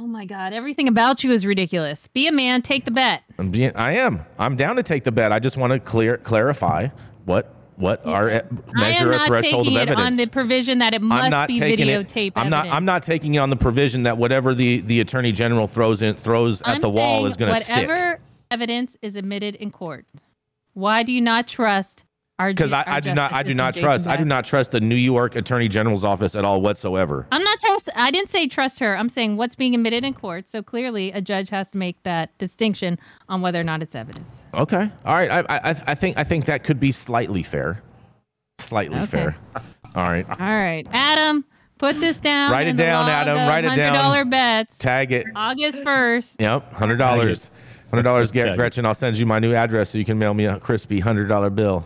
[0.01, 0.53] Oh my God!
[0.53, 2.07] Everything about you is ridiculous.
[2.07, 2.61] Be a man.
[2.61, 3.21] Take the bet.
[3.37, 4.21] I'm being, I am.
[4.37, 5.33] I'm down to take the bet.
[5.33, 6.87] I just want to clear clarify
[7.25, 10.07] what what our e- I measure a not threshold taking of it evidence.
[10.07, 12.33] on the provision that it must I'm not be taking videotape it.
[12.37, 12.59] I'm not.
[12.59, 12.75] evidence.
[12.77, 16.15] I'm not taking it on the provision that whatever the the attorney general throws in
[16.15, 17.89] throws at I'm the wall is going to stick.
[17.89, 20.05] Whatever evidence is admitted in court.
[20.73, 22.08] Why do you not trust our?
[22.47, 23.33] Because I, I do not.
[23.33, 24.05] I do not trust.
[24.05, 27.27] Jason I do not trust the New York Attorney General's office at all whatsoever.
[27.31, 27.89] I'm not trust.
[27.95, 28.95] I didn't say trust her.
[28.95, 30.47] I'm saying what's being admitted in court.
[30.47, 32.97] So clearly, a judge has to make that distinction
[33.27, 34.41] on whether or not it's evidence.
[34.53, 34.89] Okay.
[35.05, 35.29] All right.
[35.29, 36.17] I, I, I think.
[36.17, 37.81] I think that could be slightly fair.
[38.59, 39.05] Slightly Okay.
[39.07, 39.35] fair.
[39.95, 40.25] All right.
[40.29, 41.43] All right, Adam,
[41.77, 42.51] put this down.
[42.51, 43.35] Write it down, Adam.
[43.47, 43.95] Write it down.
[43.95, 44.77] Dollar bets.
[44.77, 45.25] Tag it.
[45.35, 46.39] August first.
[46.39, 46.73] Yep.
[46.73, 47.49] Hundred dollars.
[47.89, 48.55] Hundred dollars, Tag it.
[48.57, 48.85] Gretchen.
[48.85, 51.49] I'll send you my new address so you can mail me a crispy hundred dollar
[51.49, 51.85] bill.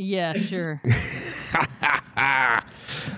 [0.00, 0.80] Yeah, sure.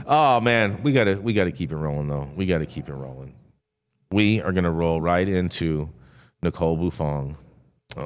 [0.04, 2.28] Oh man, we gotta we gotta keep it rolling though.
[2.34, 3.34] We gotta keep it rolling.
[4.10, 5.90] We are gonna roll right into
[6.42, 7.36] Nicole Buffong.
[7.96, 8.02] Oh,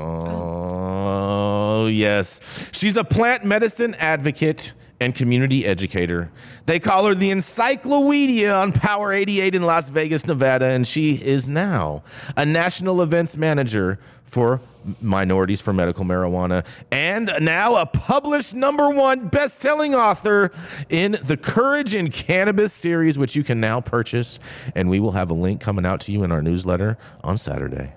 [1.78, 2.40] Oh, yes.
[2.72, 6.30] She's a plant medicine advocate and community educator.
[6.66, 11.48] They call her the Encyclopedia on Power 88 in Las Vegas, Nevada, and she is
[11.48, 12.02] now
[12.36, 14.60] a national events manager for
[15.00, 20.50] Minorities for Medical Marijuana, and now a published number one best selling author
[20.88, 24.38] in the Courage in Cannabis series, which you can now purchase.
[24.74, 27.94] And we will have a link coming out to you in our newsletter on Saturday.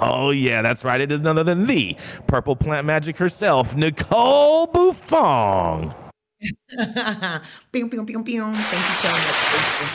[0.00, 1.00] Oh, yeah, that's right.
[1.00, 1.96] It is none other than the
[2.26, 4.66] Purple Plant Magic herself, Nicole
[6.72, 8.54] Buffong.
[8.54, 9.26] Thank you so much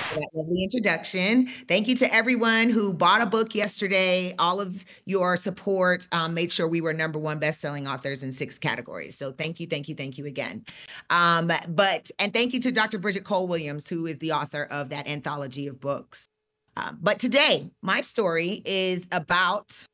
[0.10, 1.47] for that lovely introduction.
[1.67, 4.36] Thank you to everyone who bought a book yesterday.
[4.38, 8.60] All of your support um, made sure we were number one best-selling authors in six
[8.60, 9.17] categories.
[9.17, 10.65] So thank you, thank you, thank you again.
[11.10, 12.97] Um, but and thank you to Dr.
[12.99, 16.27] Bridget Cole Williams, who is the author of that anthology of books.
[16.75, 19.86] Um, but today, my story is about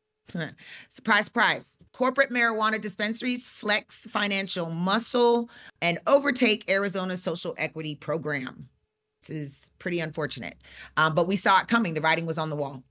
[0.89, 1.77] surprise, surprise.
[1.91, 5.49] Corporate marijuana dispensaries flex financial muscle
[5.81, 8.69] and overtake Arizona's social equity program.
[9.21, 10.55] This is pretty unfortunate,
[10.97, 11.93] um, but we saw it coming.
[11.93, 12.83] The writing was on the wall.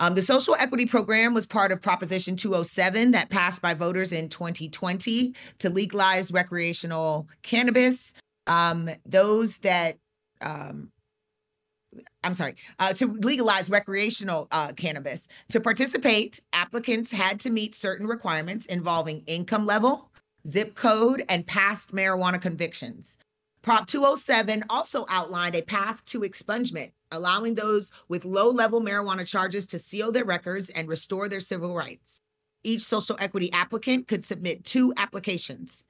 [0.00, 4.28] Um, the social equity program was part of Proposition 207 that passed by voters in
[4.28, 8.14] 2020 to legalize recreational cannabis.
[8.46, 9.98] Um, those that
[10.42, 10.90] um,
[12.24, 15.28] I'm sorry, uh, to legalize recreational uh, cannabis.
[15.50, 20.10] To participate, applicants had to meet certain requirements involving income level,
[20.46, 23.18] zip code, and past marijuana convictions.
[23.62, 29.64] Prop 207 also outlined a path to expungement, allowing those with low level marijuana charges
[29.66, 32.20] to seal their records and restore their civil rights.
[32.62, 35.84] Each social equity applicant could submit two applications.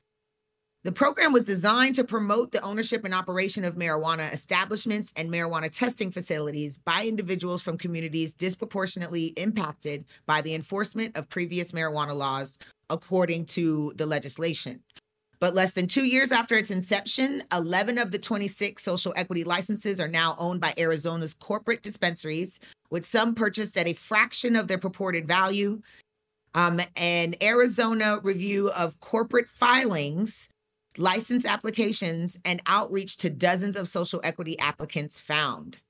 [0.84, 5.70] The program was designed to promote the ownership and operation of marijuana establishments and marijuana
[5.70, 12.58] testing facilities by individuals from communities disproportionately impacted by the enforcement of previous marijuana laws,
[12.90, 14.78] according to the legislation.
[15.40, 19.98] But less than two years after its inception, 11 of the 26 social equity licenses
[20.00, 24.76] are now owned by Arizona's corporate dispensaries, with some purchased at a fraction of their
[24.78, 25.80] purported value.
[26.54, 30.50] Um, an Arizona review of corporate filings
[30.98, 35.80] license applications, and outreach to dozens of social equity applicants found.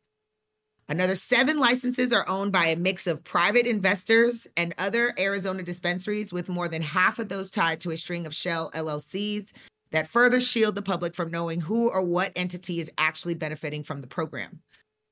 [0.88, 6.32] Another seven licenses are owned by a mix of private investors and other Arizona dispensaries,
[6.32, 9.52] with more than half of those tied to a string of shell LLCs
[9.92, 14.02] that further shield the public from knowing who or what entity is actually benefiting from
[14.02, 14.60] the program.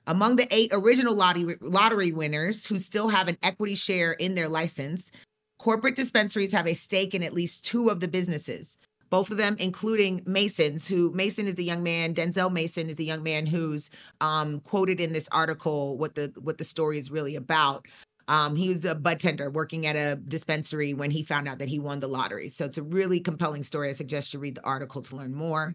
[0.06, 4.48] Among the eight original lottery, lottery winners who still have an equity share in their
[4.48, 5.12] license,
[5.58, 8.76] corporate dispensaries have a stake in at least two of the businesses,
[9.12, 13.04] both of them including Mason's, who Mason is the young man, Denzel Mason is the
[13.04, 13.90] young man who's
[14.22, 17.86] um, quoted in this article what the what the story is really about.
[18.28, 21.68] Um, he was a bud tender working at a dispensary when he found out that
[21.68, 22.48] he won the lottery.
[22.48, 23.90] So it's a really compelling story.
[23.90, 25.74] I suggest you read the article to learn more.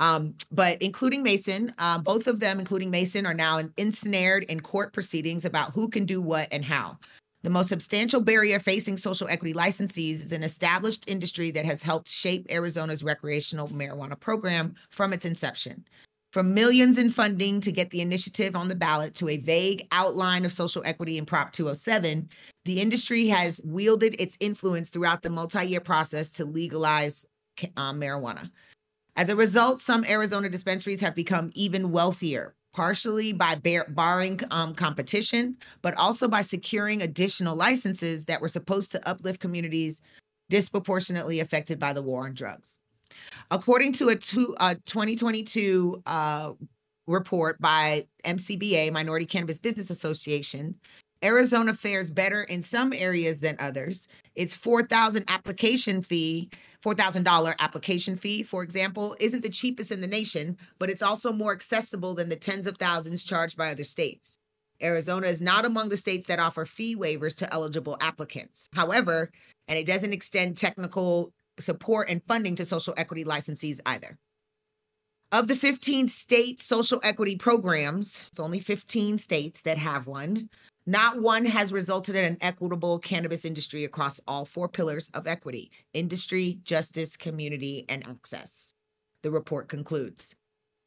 [0.00, 4.92] Um, but including Mason, uh, both of them, including Mason, are now ensnared in court
[4.92, 6.98] proceedings about who can do what and how.
[7.44, 12.08] The most substantial barrier facing social equity licensees is an established industry that has helped
[12.08, 15.84] shape Arizona's recreational marijuana program from its inception.
[16.32, 20.46] From millions in funding to get the initiative on the ballot to a vague outline
[20.46, 22.30] of social equity in Prop 207,
[22.64, 27.26] the industry has wielded its influence throughout the multi year process to legalize
[27.76, 28.50] um, marijuana.
[29.16, 34.74] As a result, some Arizona dispensaries have become even wealthier, partially by bar- barring um,
[34.74, 40.02] competition, but also by securing additional licenses that were supposed to uplift communities
[40.50, 42.78] disproportionately affected by the war on drugs.
[43.50, 46.52] According to a, two, a 2022 uh,
[47.06, 50.74] report by MCBA, Minority Cannabis Business Association,
[51.24, 54.08] Arizona fares better in some areas than others.
[54.34, 56.50] Its 4,000 application fee
[56.84, 61.52] $4,000 application fee, for example, isn't the cheapest in the nation, but it's also more
[61.52, 64.38] accessible than the tens of thousands charged by other states.
[64.82, 68.68] Arizona is not among the states that offer fee waivers to eligible applicants.
[68.74, 69.30] However,
[69.68, 74.18] and it doesn't extend technical support and funding to social equity licensees either.
[75.32, 80.48] Of the 15 state social equity programs, it's only 15 states that have one.
[80.86, 85.70] Not one has resulted in an equitable cannabis industry across all four pillars of equity
[85.94, 88.74] industry, justice, community, and access.
[89.22, 90.36] The report concludes.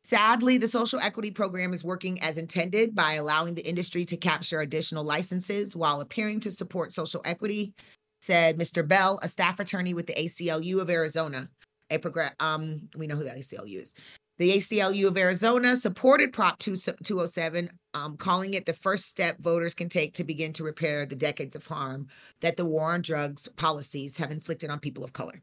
[0.04, 4.60] Sadly, the social equity program is working as intended by allowing the industry to capture
[4.60, 7.74] additional licenses while appearing to support social equity,
[8.22, 8.88] said Mr.
[8.88, 11.50] Bell, a staff attorney with the ACLU of Arizona.
[11.90, 13.96] A progress, um, we know who the ACLU is.
[14.38, 19.90] The ACLU of Arizona supported Prop 207, um, calling it the first step voters can
[19.90, 22.08] take to begin to repair the decades of harm
[22.42, 25.42] that the war on drugs policies have inflicted on people of color.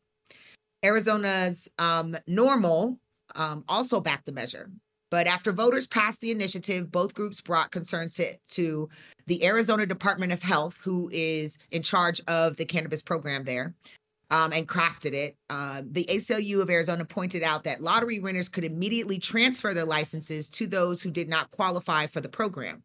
[0.84, 2.96] Arizona's um, NORML
[3.34, 4.70] um, also backed the measure.
[5.10, 8.88] But after voters passed the initiative, both groups brought concerns to, to
[9.26, 13.74] the Arizona Department of Health, who is in charge of the cannabis program there.
[14.30, 15.36] Um, and crafted it.
[15.50, 20.48] Uh, the ACLU of Arizona pointed out that lottery winners could immediately transfer their licenses
[20.48, 22.82] to those who did not qualify for the program.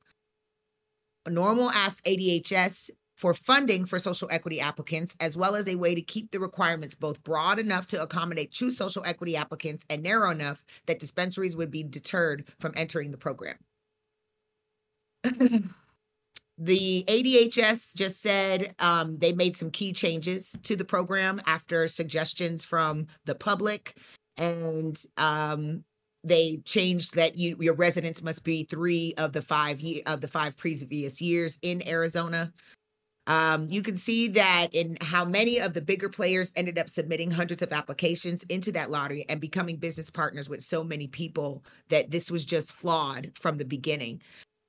[1.28, 6.02] NORML asked ADHS for funding for social equity applicants, as well as a way to
[6.02, 10.64] keep the requirements both broad enough to accommodate true social equity applicants and narrow enough
[10.86, 13.58] that dispensaries would be deterred from entering the program.
[16.60, 22.66] the ADHS just said um, they made some key changes to the program after suggestions
[22.66, 23.98] from the public.
[24.36, 25.86] And um,
[26.24, 30.58] they changed that you, your residence must be three of the five of the five
[30.58, 32.52] previous years in Arizona.
[33.28, 37.30] Um, you can see that in how many of the bigger players ended up submitting
[37.30, 42.12] hundreds of applications into that lottery and becoming business partners with so many people that
[42.12, 44.20] this was just flawed from the beginning.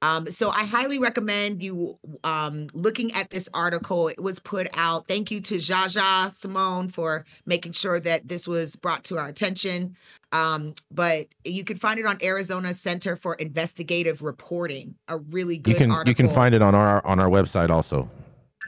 [0.03, 4.09] Um, so I highly recommend you um, looking at this article.
[4.09, 5.07] It was put out.
[5.07, 9.97] Thank you to Jaja Simone for making sure that this was brought to our attention.
[10.33, 14.95] Um, but you can find it on Arizona Center for Investigative Reporting.
[15.09, 16.11] A really good you can, article.
[16.11, 18.09] You can find it on our on our website also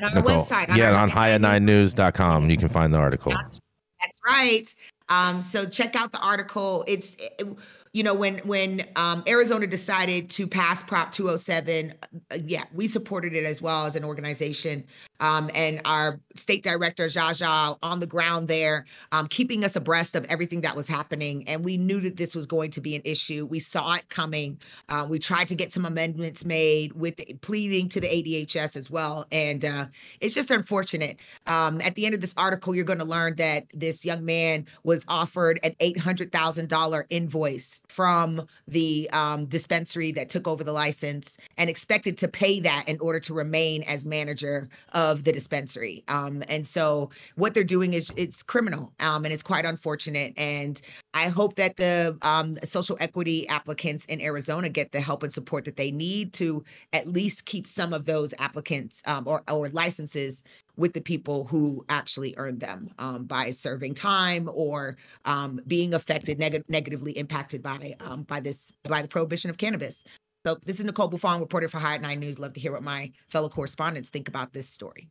[0.02, 0.42] on our Nicole.
[0.42, 0.70] website.
[0.70, 2.50] On yeah, on high9news.com.
[2.50, 3.32] You can find the article.
[3.32, 4.74] That's right.
[5.08, 6.84] Um, so check out the article.
[6.88, 7.46] It's it,
[7.92, 13.34] you know, when when um, Arizona decided to pass Prop 207, uh, yeah, we supported
[13.34, 14.84] it as well as an organization.
[15.22, 20.24] Um, and our state director, Jaja, on the ground there, um, keeping us abreast of
[20.24, 21.48] everything that was happening.
[21.48, 23.46] And we knew that this was going to be an issue.
[23.46, 24.58] We saw it coming.
[24.88, 29.26] Uh, we tried to get some amendments made with pleading to the ADHS as well.
[29.30, 29.86] And uh,
[30.20, 31.18] it's just unfortunate.
[31.46, 34.66] Um, at the end of this article, you're going to learn that this young man
[34.82, 41.70] was offered an $800,000 invoice from the um, dispensary that took over the license and
[41.70, 46.02] expected to pay that in order to remain as manager of the dispensary.
[46.08, 50.32] Um, and so what they're doing is it's criminal um, and it's quite unfortunate.
[50.36, 50.80] And
[51.14, 55.64] I hope that the um, social equity applicants in Arizona get the help and support
[55.66, 60.42] that they need to at least keep some of those applicants um, or, or licenses
[60.76, 66.38] with the people who actually earned them um, by serving time or um, being affected
[66.38, 70.04] neg- negatively impacted by um, by this by the prohibition of cannabis.
[70.44, 72.40] So this is Nicole Buffong, reporter for High Nine News.
[72.40, 75.08] Love to hear what my fellow correspondents think about this story.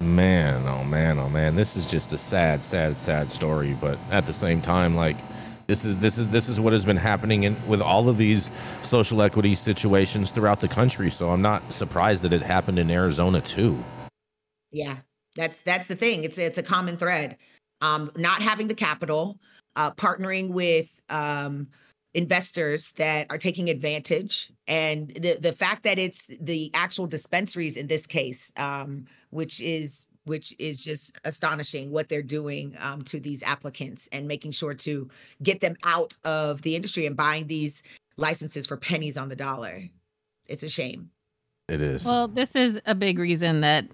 [0.00, 3.76] Man, oh man, oh man, this is just a sad, sad, sad story.
[3.78, 5.18] But at the same time, like
[5.66, 8.50] this is this is this is what has been happening in, with all of these
[8.82, 11.10] social equity situations throughout the country.
[11.10, 13.78] So I'm not surprised that it happened in Arizona too.
[14.72, 14.96] Yeah,
[15.34, 16.24] that's that's the thing.
[16.24, 17.36] It's it's a common thread.
[17.82, 19.38] Um, not having the capital,
[19.76, 21.68] uh, partnering with um,
[22.14, 27.86] investors that are taking advantage, and the the fact that it's the actual dispensaries in
[27.86, 33.42] this case, um, which is which is just astonishing what they're doing um, to these
[33.42, 35.08] applicants and making sure to
[35.42, 37.82] get them out of the industry and buying these
[38.16, 39.80] licenses for pennies on the dollar.
[40.46, 41.10] It's a shame.
[41.68, 42.04] It is.
[42.04, 43.86] Well, this is a big reason that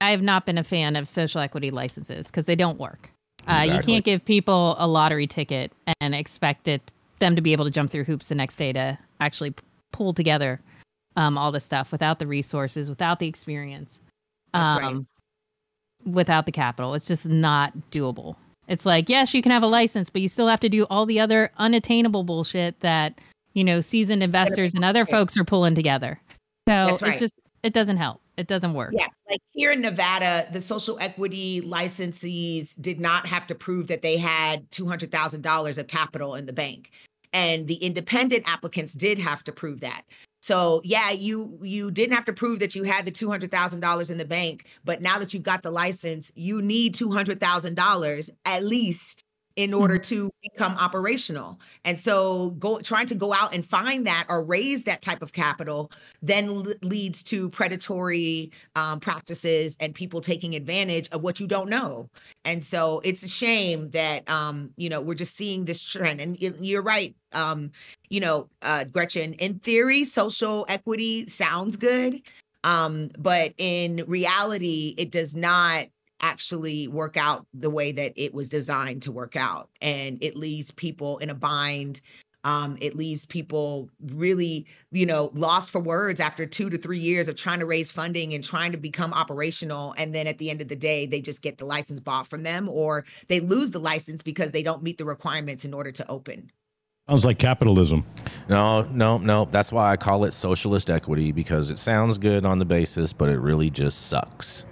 [0.00, 3.10] I have not been a fan of social equity licenses because they don't work.
[3.42, 3.70] Exactly.
[3.70, 7.64] Uh, you can't give people a lottery ticket and expect it them to be able
[7.64, 9.54] to jump through hoops the next day to actually
[9.92, 10.60] pull together
[11.16, 14.00] um, all the stuff without the resources, without the experience.
[14.52, 15.06] That's um, right
[16.04, 16.94] without the capital.
[16.94, 18.36] It's just not doable.
[18.68, 21.04] It's like, yes, you can have a license, but you still have to do all
[21.04, 23.20] the other unattainable bullshit that,
[23.54, 26.20] you know, seasoned investors and other folks are pulling together.
[26.68, 27.02] So right.
[27.02, 28.20] it's just, it doesn't help.
[28.36, 28.92] It doesn't work.
[28.96, 29.08] Yeah.
[29.28, 34.16] Like here in Nevada, the social equity licensees did not have to prove that they
[34.16, 36.92] had $200,000 of capital in the bank.
[37.32, 40.02] And the independent applicants did have to prove that.
[40.42, 43.80] So yeah, you you didn't have to prove that you had the two hundred thousand
[43.80, 47.38] dollars in the bank, but now that you've got the license, you need two hundred
[47.40, 49.21] thousand dollars at least
[49.56, 50.26] in order mm-hmm.
[50.26, 51.58] to become operational.
[51.84, 55.32] And so go trying to go out and find that or raise that type of
[55.32, 55.90] capital
[56.22, 61.68] then l- leads to predatory um, practices and people taking advantage of what you don't
[61.68, 62.08] know.
[62.44, 66.20] And so it's a shame that um, you know we're just seeing this trend.
[66.20, 67.70] And you're right, um,
[68.10, 69.34] you know, uh, Gretchen.
[69.34, 72.22] In theory, social equity sounds good,
[72.64, 75.86] um, but in reality, it does not
[76.22, 80.70] actually work out the way that it was designed to work out and it leaves
[80.70, 82.00] people in a bind
[82.44, 87.28] Um, it leaves people really, you know, lost for words after two to three years
[87.28, 89.94] of trying to raise funding and trying to become operational.
[89.96, 92.42] And then at the end of the day, they just get the license bought from
[92.42, 96.10] them or they lose the license because they don't meet the requirements in order to
[96.10, 96.50] open.
[97.08, 98.04] Sounds like capitalism.
[98.48, 99.44] No, no, no.
[99.44, 103.28] That's why I call it socialist equity because it sounds good on the basis, but
[103.28, 104.66] it really just sucks.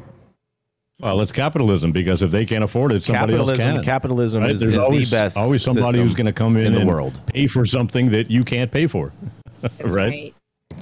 [1.01, 3.85] Well, it's capitalism because if they can't afford it, somebody capitalism, else can.
[3.85, 4.53] Capitalism right?
[4.53, 5.37] is, There's is always, the best.
[5.37, 8.31] Always somebody who's going to come in, in the and world pay for something that
[8.31, 9.13] you can't pay for.
[9.63, 9.93] right?
[9.93, 10.35] right?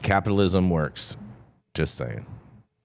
[0.03, 1.17] Capitalism works.
[1.75, 2.27] Just saying,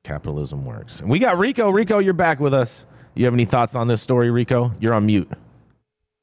[0.03, 0.99] capitalism works.
[0.99, 1.71] And we got Rico.
[1.71, 2.86] Rico, you're back with us.
[3.15, 4.71] You have any thoughts on this story, Rico?
[4.79, 5.31] You're on mute.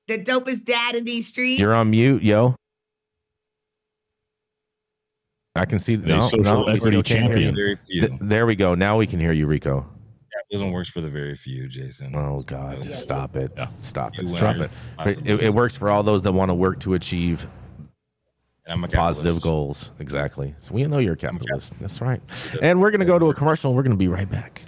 [0.07, 1.61] The dopest dad in these streets.
[1.61, 2.55] You're on mute, yo.
[5.57, 5.97] I can see.
[5.97, 7.57] No, no, equity champion.
[8.21, 8.77] There we go.
[8.77, 9.87] Now we can hear you, Rico
[10.51, 12.15] capitalism works for the very few, Jason.
[12.15, 12.95] Oh God, yeah.
[12.95, 13.53] stop it!
[13.57, 13.69] Yeah.
[13.81, 14.29] Stop it!
[14.29, 14.73] Stop it!
[15.25, 17.47] It, it works for all those that want to work to achieve
[18.93, 19.91] positive goals.
[19.99, 20.55] Exactly.
[20.59, 21.79] So we know you're a capitalist.
[21.81, 22.21] That's right.
[22.63, 23.71] And we're gonna go to a commercial.
[23.71, 24.63] and We're gonna be right back.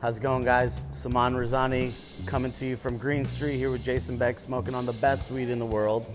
[0.00, 0.84] How's it going, guys?
[0.90, 1.92] Saman Razani
[2.26, 5.48] coming to you from Green Street here with Jason Beck, smoking on the best weed
[5.48, 6.06] in the world.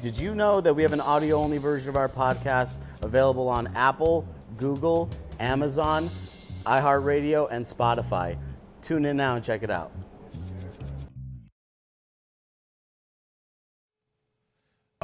[0.00, 3.66] Did you know that we have an audio only version of our podcast available on
[3.76, 5.10] Apple, Google,
[5.40, 6.08] Amazon,
[6.64, 8.36] iHeartRadio, and Spotify.
[8.82, 9.92] Tune in now and check it out.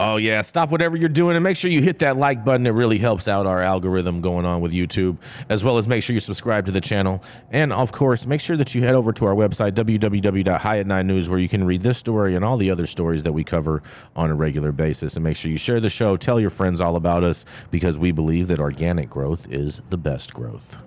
[0.03, 0.41] Oh, yeah.
[0.41, 2.67] Stop whatever you're doing and make sure you hit that like button.
[2.67, 5.19] It really helps out our algorithm going on with YouTube,
[5.51, 7.23] as well as make sure you subscribe to the channel.
[7.51, 11.39] And of course, make sure that you head over to our website, www.highat9 News, where
[11.39, 13.83] you can read this story and all the other stories that we cover
[14.17, 15.17] on a regular basis.
[15.17, 18.11] And make sure you share the show, tell your friends all about us, because we
[18.11, 20.79] believe that organic growth is the best growth.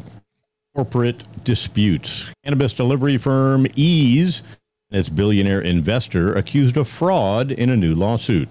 [0.76, 2.32] corporate dispute.
[2.43, 4.43] Cannabis delivery firm Eaze
[4.91, 8.49] and its billionaire investor accused of fraud in a new lawsuit.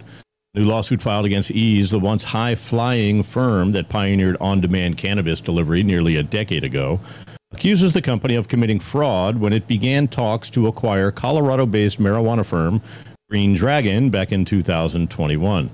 [0.59, 5.41] New lawsuit filed against Eaze, the once high flying firm that pioneered on demand cannabis
[5.41, 6.99] delivery nearly a decade ago,
[7.53, 12.45] accuses the company of committing fraud when it began talks to acquire Colorado based marijuana
[12.45, 12.83] firm
[13.31, 15.71] Green Dragon back in 2021.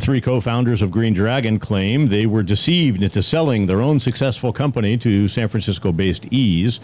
[0.00, 4.52] Three co founders of Green Dragon claim they were deceived into selling their own successful
[4.52, 6.80] company to San Francisco based Eaze,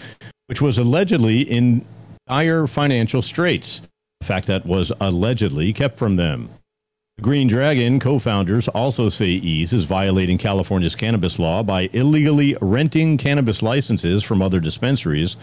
[0.47, 1.85] which was allegedly in
[2.29, 3.83] dire financial straits.
[4.21, 6.51] The fact that was allegedly kept from them.
[7.21, 13.19] Green Dragon co founders also say Eaze is violating California's cannabis law by illegally renting
[13.19, 15.37] cannabis licenses from other dispensaries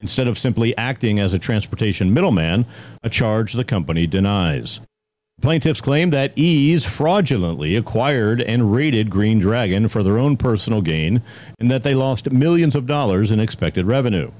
[0.00, 2.64] instead of simply acting as a transportation middleman,
[3.02, 4.80] a charge the company denies.
[5.42, 11.22] Plaintiffs claim that Eaze fraudulently acquired and raided Green Dragon for their own personal gain
[11.58, 14.30] and that they lost millions of dollars in expected revenue.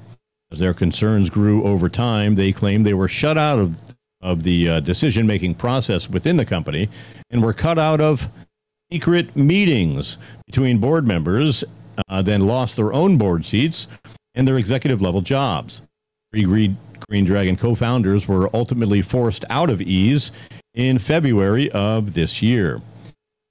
[0.51, 3.75] As their concerns grew over time, they claim they were shut out of
[4.21, 6.89] of the uh, decision making process within the company
[7.29, 8.29] and were cut out of
[8.91, 11.63] secret meetings between board members,
[12.09, 13.87] uh, then lost their own board seats
[14.35, 15.81] and their executive level jobs.
[16.31, 16.77] Three Green,
[17.09, 20.31] Green Dragon co founders were ultimately forced out of Eaze
[20.73, 22.81] in February of this year.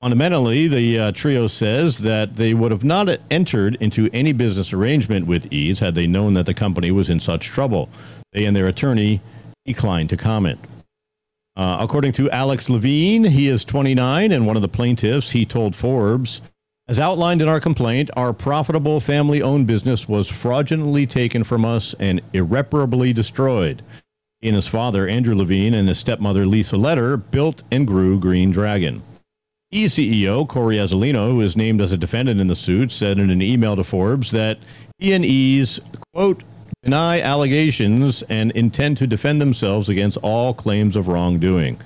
[0.01, 5.27] Fundamentally, the uh, trio says that they would have not entered into any business arrangement
[5.27, 7.89] with Eaze had they known that the company was in such trouble.
[8.33, 9.23] They and their attorney
[9.67, 10.61] declined to comment.
[11.57, 15.31] Uh, according to Alex Levine, he is 29 and one of the plaintiffs.
[15.31, 16.43] He told Forbes,
[16.89, 21.95] as outlined in our complaint, our profitable family owned business was fraudulently taken from us
[21.99, 23.83] and irreparably destroyed.
[24.43, 29.03] And his father, Andrew Levine, and his stepmother, Lisa Letter, built and grew Green Dragon.
[29.73, 33.31] E CEO Cory Azzolino, who is named as a defendant in the suit, said in
[33.31, 34.59] an email to Forbes that
[34.99, 35.81] he and E's,
[36.15, 36.45] quote,
[36.87, 41.77] deny allegations and intend to defend themselves against all claims of wrongdoing.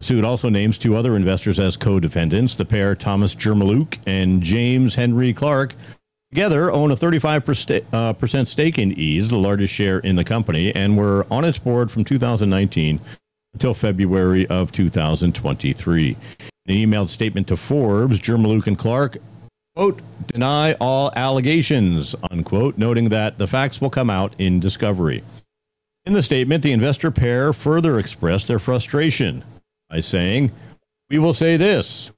[0.00, 2.56] The suit also names two other investors as co defendants.
[2.56, 5.76] The pair, Thomas Jermoluk and James Henry Clark,
[6.32, 10.98] together own a 35% uh, stake in Eaze, the largest share in the company, and
[10.98, 12.98] were on its board from 2019
[13.52, 16.08] until February of 2023.
[16.08, 16.16] In
[16.66, 19.18] an emailed statement to Forbes, Jermoluk and Clark
[19.74, 25.22] quote, deny all allegations, unquote, noting that the facts will come out in discovery.
[26.04, 29.44] In the statement, the investor pair further expressed their frustration
[29.88, 30.50] by saying,
[31.10, 32.10] We will say this.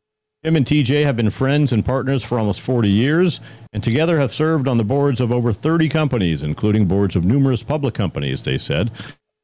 [0.45, 3.41] Jim and TJ have been friends and partners for almost 40 years,
[3.73, 7.63] and together have served on the boards of over 30 companies, including boards of numerous
[7.63, 8.91] public companies, they said.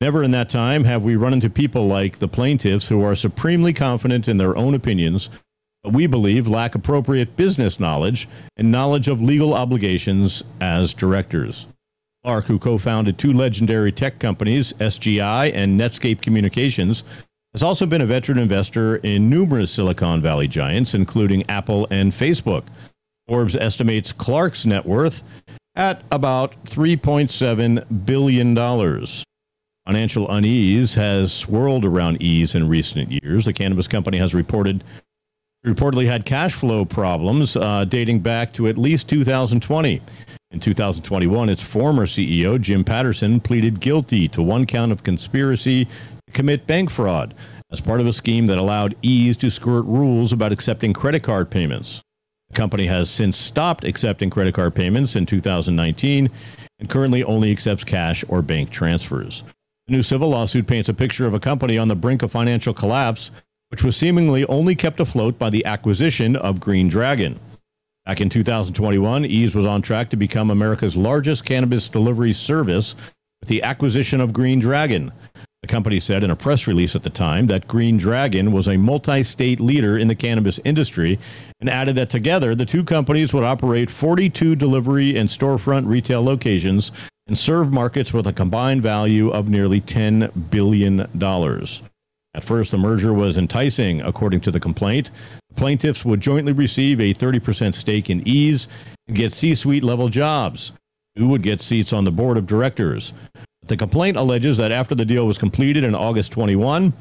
[0.01, 3.73] Never in that time have we run into people like the plaintiffs who are supremely
[3.73, 5.31] confident in their own opinions
[5.85, 11.67] we believe lack appropriate business knowledge and knowledge of legal obligations as directors.
[12.23, 17.03] Clark, who co founded two legendary tech companies, SGI and Netscape Communications,
[17.55, 22.65] has also been a veteran investor in numerous Silicon Valley giants, including Apple and Facebook.
[23.27, 25.23] Forbes estimates Clark's net worth
[25.75, 29.07] at about $3.7 billion.
[29.87, 33.47] Financial unease has swirled around Eaze in recent years.
[33.47, 34.85] The cannabis company has reported
[35.67, 40.01] reportedly had cash flow problems uh, dating back to at least 2020.
[40.53, 46.33] In 2021, its former CEO, Jim Patterson, pleaded guilty to one count of conspiracy to
[46.33, 47.35] commit bank fraud
[47.71, 51.51] as part of a scheme that allowed Eaze to skirt rules about accepting credit card
[51.51, 52.03] payments.
[52.49, 56.31] The company has since stopped accepting credit card payments in 2019
[56.81, 59.45] and currently only accepts cash or bank transfers.
[59.87, 62.75] The new civil lawsuit paints a picture of a company on the brink of financial
[62.75, 63.31] collapse
[63.71, 67.39] which was seemingly only kept afloat by the acquisition of Green Dragon.
[68.05, 72.97] Back in 2021, Eaze was on track to become America's largest cannabis delivery service
[73.41, 75.13] with the acquisition of Green Dragon.
[75.63, 78.79] The company said in a press release at the time that Green Dragon was a
[78.79, 81.19] multi state leader in the cannabis industry
[81.61, 86.93] and added that together the two companies would operate 42 delivery and storefront retail locations
[87.27, 91.07] and serve markets with a combined value of nearly $10 billion.
[92.35, 95.11] At first, the merger was enticing, according to the complaint.
[95.57, 98.69] Plaintiffs would jointly receive a 30% stake in Eaze
[99.09, 100.73] and get C suite level jobs.
[101.17, 103.13] Who would get seats on the board of directors?
[103.67, 106.93] The complaint alleges that after the deal was completed in August 21,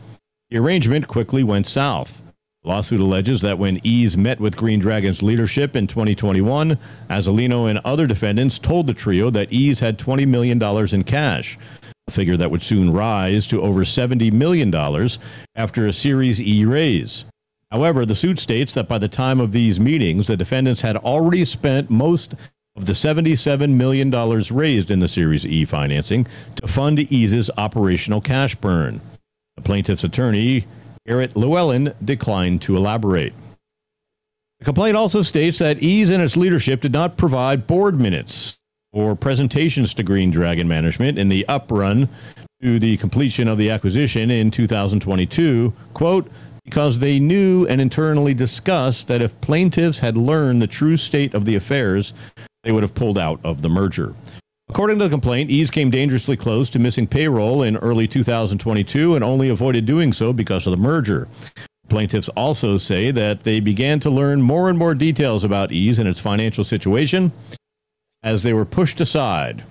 [0.49, 2.23] the arrangement quickly went south.
[2.63, 6.77] The lawsuit alleges that when Eaze met with Green Dragon's leadership in 2021,
[7.09, 10.61] Azzolino and other defendants told the trio that Eaze had $20 million
[10.93, 11.57] in cash
[12.09, 14.73] a figure that would soon rise to over $70 million
[15.55, 17.23] after a Series E raise.
[17.71, 21.45] However, the suit states that by the time of these meetings, the defendants had already
[21.45, 22.33] spent most
[22.75, 24.09] of the $77 million
[24.51, 28.99] raised in the Series E financing to fund Eaze's operational cash burn.
[29.55, 30.65] The plaintiff's attorney,
[31.05, 33.33] Garrett Llewellyn, declined to elaborate.
[34.59, 38.59] The complaint also states that Eaze and its leadership did not provide board minutes
[38.91, 42.09] or presentations to Green Dragon Management in the uprun
[42.61, 46.29] to the completion of the acquisition in 2022, quote,
[46.65, 51.45] because they knew and internally discussed that if plaintiffs had learned the true state of
[51.45, 52.13] the affairs,
[52.63, 54.13] they would have pulled out of the merger.
[54.69, 59.23] According to the complaint, Eaze came dangerously close to missing payroll in early 2022 and
[59.23, 61.27] only avoided doing so because of the merger.
[61.87, 66.07] Plaintiffs also say that they began to learn more and more details about Eaze and
[66.07, 67.31] its financial situation
[68.23, 69.63] as they were pushed aside.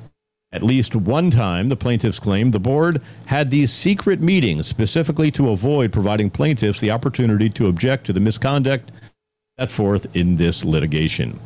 [0.51, 5.51] At least one time, the plaintiffs claimed the board had these secret meetings specifically to
[5.51, 8.91] avoid providing plaintiffs the opportunity to object to the misconduct
[9.59, 11.39] set forth in this litigation.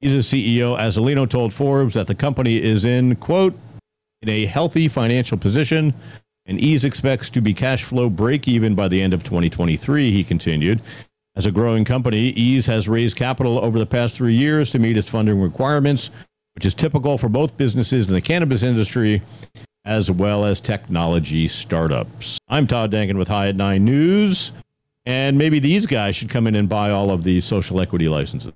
[0.00, 3.56] Eaze CEO Azzolino told Forbes that the company is in, quote,
[4.22, 5.94] in a healthy financial position,
[6.46, 10.24] and Eaze expects to be cash flow break even by the end of 2023, he
[10.24, 10.80] continued.
[11.36, 14.96] As a growing company, Eaze has raised capital over the past three years to meet
[14.96, 16.10] its funding requirements
[16.58, 19.22] which is typical for both businesses in the cannabis industry
[19.84, 22.40] as well as technology startups.
[22.48, 24.50] I'm Todd Denkin with High at Nine News,
[25.06, 28.52] and maybe these guys should come in and buy all of the social equity licenses.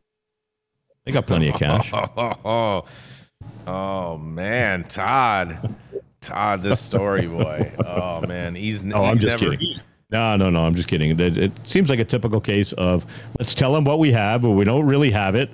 [1.05, 1.93] They got plenty of cash.
[1.95, 2.85] oh,
[3.69, 5.73] oh man, Todd,
[6.21, 7.73] Todd, this story boy.
[7.87, 8.85] Oh man, he's.
[8.85, 9.81] Oh, he's I'm just never, kidding.
[10.11, 10.65] No, no, no.
[10.65, 11.11] I'm just kidding.
[11.21, 13.07] It, it seems like a typical case of
[13.39, 15.51] let's tell them what we have, but we don't really have it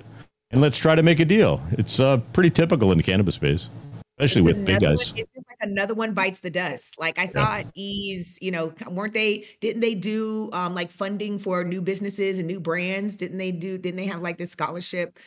[0.51, 1.61] and let's try to make a deal.
[1.71, 3.69] It's uh, pretty typical in the cannabis space,
[4.17, 5.13] especially with big guys.
[5.15, 6.99] It's like another one bites the dust.
[6.99, 11.63] Like I thought Eaze, you know, weren't they didn't they do um like funding for
[11.63, 13.15] new businesses and new brands?
[13.15, 15.19] Didn't they do didn't they have like this scholarship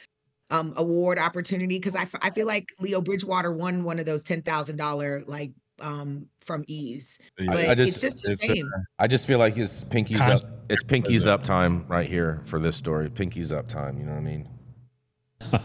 [0.50, 5.28] um award opportunity because I, I feel like Leo Bridgewater won one of those $10,000
[5.28, 7.18] like um from Eaze.
[7.38, 8.70] But I just, it's just a shame.
[8.98, 12.76] I just feel like it's Pinky's up it's Pinky's up time right here for this
[12.76, 13.08] story.
[13.08, 14.48] Pinky's up time, you know what I mean?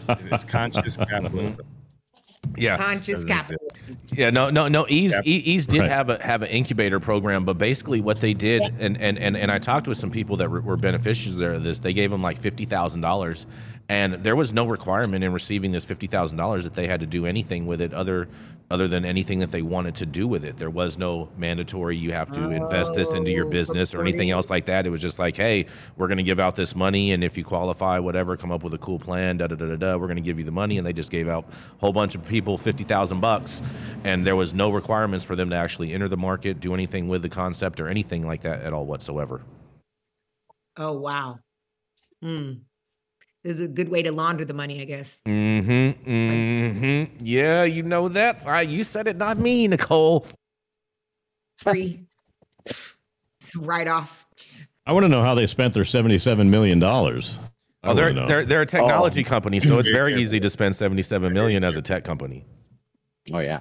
[0.08, 1.06] It's conscious uh-huh.
[1.10, 1.66] capitalism.
[2.56, 3.66] Yeah, conscious capital.
[4.12, 4.86] Yeah, no, no, no.
[4.88, 5.22] Eaze, yep.
[5.24, 5.90] Eaze did right.
[5.90, 9.50] have a have an incubator program, but basically what they did, and and and, and
[9.50, 11.80] I talked with some people that were beneficiaries of this.
[11.80, 13.46] They gave them like fifty thousand dollars,
[13.88, 17.06] and there was no requirement in receiving this fifty thousand dollars that they had to
[17.06, 18.28] do anything with it other
[18.70, 20.56] other than anything that they wanted to do with it.
[20.56, 24.30] There was no mandatory you have to invest this into your oh, business or anything
[24.30, 24.86] else like that.
[24.86, 25.64] It was just like, hey,
[25.96, 28.74] we're going to give out this money, and if you qualify, whatever, come up with
[28.74, 29.96] a cool plan, da da da da da.
[29.96, 32.14] We're going to give you the money, and they just gave out a whole bunch
[32.14, 33.62] of people fifty thousand bucks,
[34.04, 37.22] and there was no requirements for them to actually enter the market, do anything with
[37.22, 39.40] the concept, or anything like that at all whatsoever.
[40.76, 41.38] Oh wow.
[42.22, 42.52] Hmm
[43.48, 45.20] is a good way to launder the money, I guess.
[45.26, 46.10] Mm-hmm.
[46.10, 47.00] Mm-hmm.
[47.00, 48.46] Like, yeah, you know that.
[48.46, 50.26] I, you said it, not me, Nicole.
[51.56, 52.06] Free.
[53.56, 54.26] right off.
[54.86, 57.40] I want to know how they spent their seventy-seven million dollars.
[57.84, 59.28] Oh, they're, they're they're a technology oh.
[59.28, 62.44] company, so it's very easy to spend seventy-seven million as a tech company.
[63.32, 63.60] Oh yeah.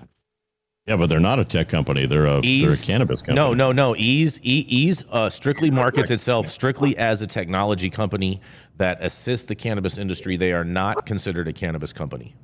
[0.88, 2.06] Yeah, but they're not a tech company.
[2.06, 3.36] They're a Eaze, they're a cannabis company.
[3.36, 3.96] No, no, no.
[3.98, 8.40] Eaze e, Eaze uh, strictly markets itself strictly as a technology company
[8.78, 10.38] that assists the cannabis industry.
[10.38, 12.36] They are not considered a cannabis company.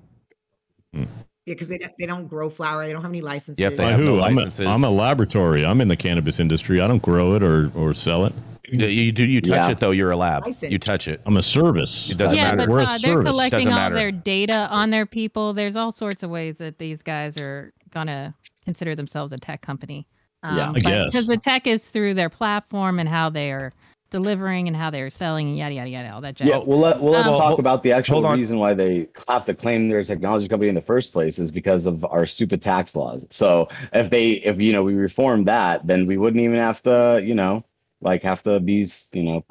[0.94, 1.04] Hmm.
[1.46, 2.86] Yeah, because they don't, they don't grow flower.
[2.86, 3.62] They don't have any licenses.
[3.62, 4.06] Yep, they have who?
[4.06, 4.62] no licenses.
[4.62, 5.66] I'm a, I'm a laboratory.
[5.66, 6.82] I'm in the cannabis industry.
[6.82, 8.34] I don't grow it or or sell it.
[8.66, 9.72] You do you touch yeah.
[9.72, 9.92] it though?
[9.92, 10.48] You're a lab.
[10.64, 11.22] You touch it.
[11.26, 12.10] I'm a service.
[12.10, 12.58] It doesn't yeah, matter.
[12.58, 15.54] But, We're uh, they're collecting all their data on their people.
[15.54, 18.34] There's all sorts of ways that these guys are gonna
[18.66, 20.08] consider themselves a tech company.
[20.42, 23.72] Um, yeah, I guess because the tech is through their platform and how they are
[24.14, 26.48] delivering and how they're selling and yada yada yada all that jazz.
[26.48, 29.56] Yeah, well, let, well let's um, talk about the actual reason why they have to
[29.56, 32.96] claim they're a technology company in the first place is because of our stupid tax
[32.96, 33.26] laws.
[33.32, 37.22] So if they, if you know, we reform that, then we wouldn't even have to,
[37.24, 37.66] you know,
[38.02, 39.46] like have to be, you know,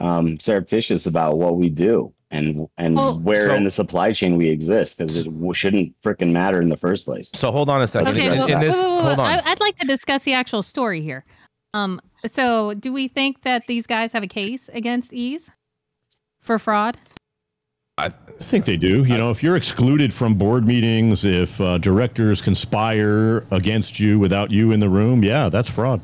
[0.00, 4.36] um, surreptitious about what we do and and well, where so, in the supply chain
[4.36, 7.30] we exist because it shouldn't freaking matter in the first place.
[7.32, 8.08] So hold on a second.
[8.08, 9.20] Okay, well, this, hold on.
[9.20, 11.24] I, would like to discuss the actual story here.
[11.74, 15.50] Um, so do we think that these guys have a case against Eaze
[16.40, 16.98] for fraud?
[17.98, 19.02] I think they do.
[19.04, 24.52] You know, if you're excluded from board meetings, if uh, directors conspire against you without
[24.52, 26.00] you in the room, yeah, that's fraud.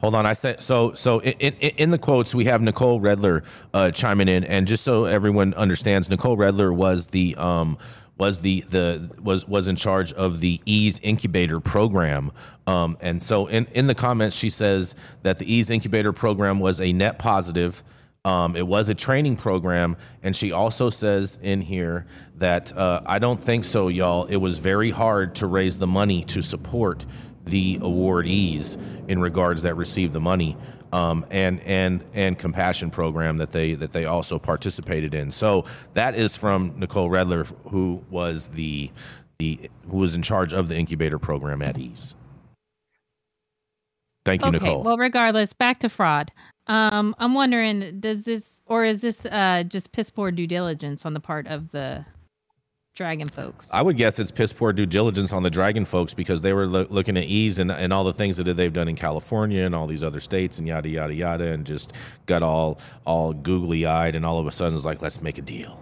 [0.00, 0.92] Hold on, I said so.
[0.92, 3.42] So in, in, in the quotes, we have Nicole Redler
[3.74, 7.76] uh, chiming in, and just so everyone understands, Nicole Redler was the um,
[8.16, 12.30] was the the was was in charge of the Eaze Incubator program.
[12.68, 16.80] Um, and so in in the comments, she says that the Eaze Incubator program was
[16.80, 17.82] a net positive.
[18.24, 22.06] Um, it was a training program, and she also says in here
[22.36, 24.26] that uh, I don't think so, y'all.
[24.26, 27.04] It was very hard to raise the money to support
[27.46, 28.76] the awardees
[29.08, 30.56] in regards that receive the money
[30.92, 35.30] um, and and and compassion program that they that they also participated in.
[35.30, 38.90] So that is from Nicole Redler, who was the
[39.38, 42.14] the who was in charge of the incubator program at Eaze.
[44.24, 44.82] Thank you, okay, Nicole.
[44.82, 46.32] Well, regardless, back to fraud.
[46.66, 51.14] Um, I'm wondering, does this or is this uh, just piss poor due diligence on
[51.14, 52.04] the part of the
[52.96, 53.70] Dragon folks.
[53.74, 56.66] I would guess it's piss poor due diligence on the Dragon folks because they were
[56.66, 59.74] lo- looking at Eaze and, and all the things that they've done in California and
[59.74, 61.92] all these other states and yada yada yada and just
[62.24, 65.42] got all all googly eyed and all of a sudden it's like let's make a
[65.42, 65.78] deal.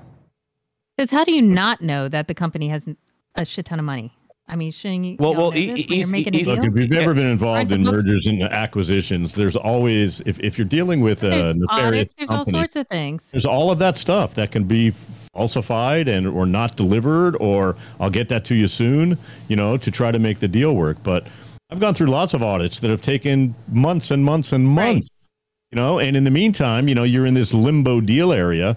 [0.96, 2.88] Because how do you not know that the company has
[3.36, 4.12] a shit ton of money?
[4.48, 5.16] I mean, shouldn't you?
[5.18, 9.56] Well, well, e- e- look, if you've ever been involved in mergers and acquisitions, there's
[9.56, 12.88] always if, if you're dealing with a there's nefarious audits, there's company, all sorts of
[12.88, 13.30] things.
[13.30, 14.92] There's all of that stuff that can be
[15.34, 19.18] falsified and or not delivered, or I'll get that to you soon.
[19.48, 20.98] You know, to try to make the deal work.
[21.02, 21.26] But
[21.70, 25.08] I've gone through lots of audits that have taken months and months and months.
[25.10, 25.72] Right.
[25.72, 28.76] You know, and in the meantime, you know, you're in this limbo deal area.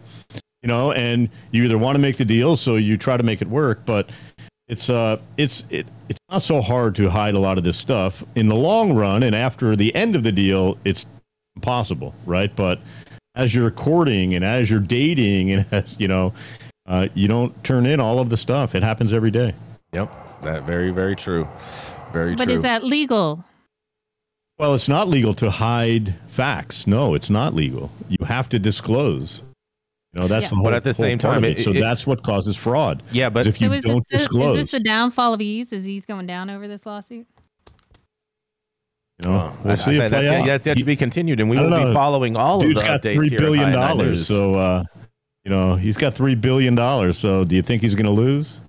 [0.63, 3.41] You know, and you either want to make the deal, so you try to make
[3.41, 4.09] it work, but
[4.67, 8.23] it's uh it's it, it's not so hard to hide a lot of this stuff
[8.35, 11.05] in the long run and after the end of the deal it's
[11.55, 12.79] impossible right but
[13.37, 16.33] as you're courting and as you're dating and as you know
[16.87, 19.53] uh, you don't turn in all of the stuff it happens every day
[19.93, 20.11] yep
[20.41, 21.47] that very very true
[22.11, 23.43] very but true But is that legal
[24.57, 29.43] well it's not legal to hide facts no it's not legal you have to disclose
[30.13, 30.49] You know, that's Yeah.
[30.49, 30.63] the whole.
[30.63, 31.59] But at the same time, it.
[31.59, 33.03] it- so it- that's what causes fraud.
[33.11, 35.71] Yeah, but if you so don't this, disclose, is this the downfall of Eaze?
[35.73, 37.27] Is Eaze going down over this lawsuit?
[39.23, 40.45] You know, we'll I- see I- it that's, play yet- out.
[40.45, 42.87] that's yet to be continued, and we will don't be following all Dude's of the
[42.87, 43.39] got updates three here.
[43.39, 44.83] billion at High Night dollars, so uh,
[45.43, 47.17] you know he's got three billion dollars.
[47.17, 48.61] So do you think he's going to lose?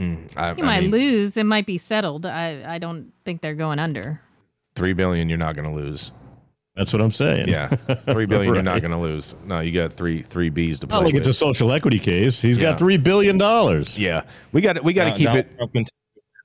[0.00, 1.36] Mm, I, You I might mean, lose.
[1.36, 2.26] It might be settled.
[2.26, 4.20] I, I don't think they're going under.
[4.74, 5.28] three billion.
[5.28, 6.10] You're not going to lose.
[6.76, 7.46] That's what I'm saying.
[7.46, 8.52] Yeah, three billion.
[8.52, 9.36] You're not going to lose.
[9.46, 11.20] No, you got three three B's to play Not like with.
[11.20, 12.42] it's a social equity case.
[12.42, 12.70] He's Yeah.
[12.70, 13.96] got three billion dollars.
[13.98, 15.46] yeah, we got we got to Don- keep Donald
[15.76, 15.90] it.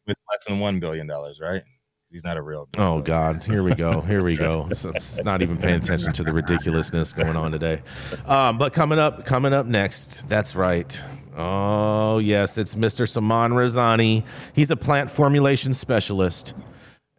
[0.08, 1.62] With less than one billion dollars, right?
[2.12, 2.68] He's not a real.
[2.78, 4.68] Oh God, here we go, here we go.
[4.72, 7.84] It's not even paying attention to the ridiculousness going on today.
[8.26, 11.02] Um, but coming up, coming up next, that's right.
[11.38, 13.08] Oh yes, it's Mr.
[13.08, 14.26] Saman Razani.
[14.54, 16.56] He's a plant formulation specialist,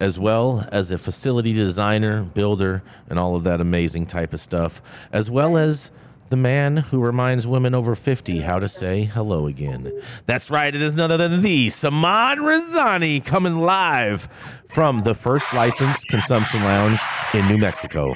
[0.01, 4.81] as well as a facility designer, builder, and all of that amazing type of stuff,
[5.13, 5.89] as well as
[6.31, 9.91] the man who reminds women over 50 how to say hello again.
[10.25, 14.29] That's right, it is none other than the Saman Razani coming live
[14.69, 17.01] from the first licensed consumption lounge
[17.33, 18.15] in New Mexico.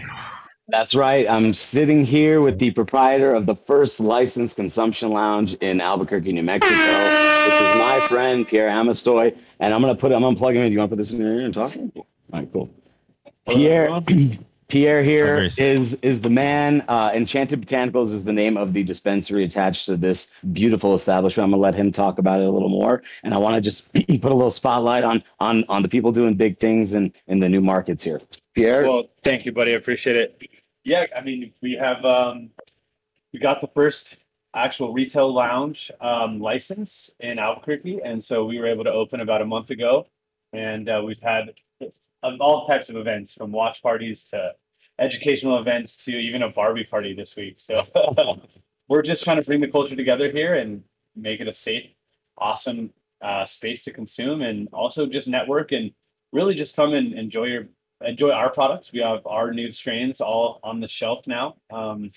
[0.70, 1.30] That's right.
[1.30, 6.42] I'm sitting here with the proprietor of the first licensed consumption lounge in Albuquerque, New
[6.42, 6.74] Mexico.
[6.74, 10.70] This is my friend Pierre Amistoy, and I'm gonna put I'm gonna him in.
[10.70, 11.76] Do you want to put this in your ear and talk?
[11.76, 12.74] All right, cool.
[13.48, 13.90] Pierre,
[14.68, 16.84] Pierre here is is is the man.
[16.88, 21.46] Uh, Enchanted Botanicals is the name of the dispensary attached to this beautiful establishment.
[21.46, 23.94] I'm gonna let him talk about it a little more, and I want to just
[23.94, 27.50] put a little spotlight on on on the people doing big things in in the
[27.50, 28.20] new markets here.
[28.56, 29.74] Pierre, Well, thank you, buddy.
[29.74, 30.50] I appreciate it.
[30.84, 32.50] Yeah, I mean, we have um,
[33.34, 34.18] we got the first
[34.56, 39.42] actual retail lounge um, license in Albuquerque, and so we were able to open about
[39.42, 40.08] a month ago,
[40.54, 41.54] and uh, we've had
[42.24, 44.54] um, all types of events from watch parties to
[45.00, 47.56] educational events to even a Barbie party this week.
[47.58, 47.84] So
[48.88, 50.84] we're just trying to bring the culture together here and
[51.16, 51.90] make it a safe,
[52.38, 55.92] awesome uh, space to consume, and also just network and
[56.32, 57.68] really just come and enjoy your
[58.02, 58.92] enjoy our products.
[58.92, 62.12] We have our new strains all on the shelf now, um,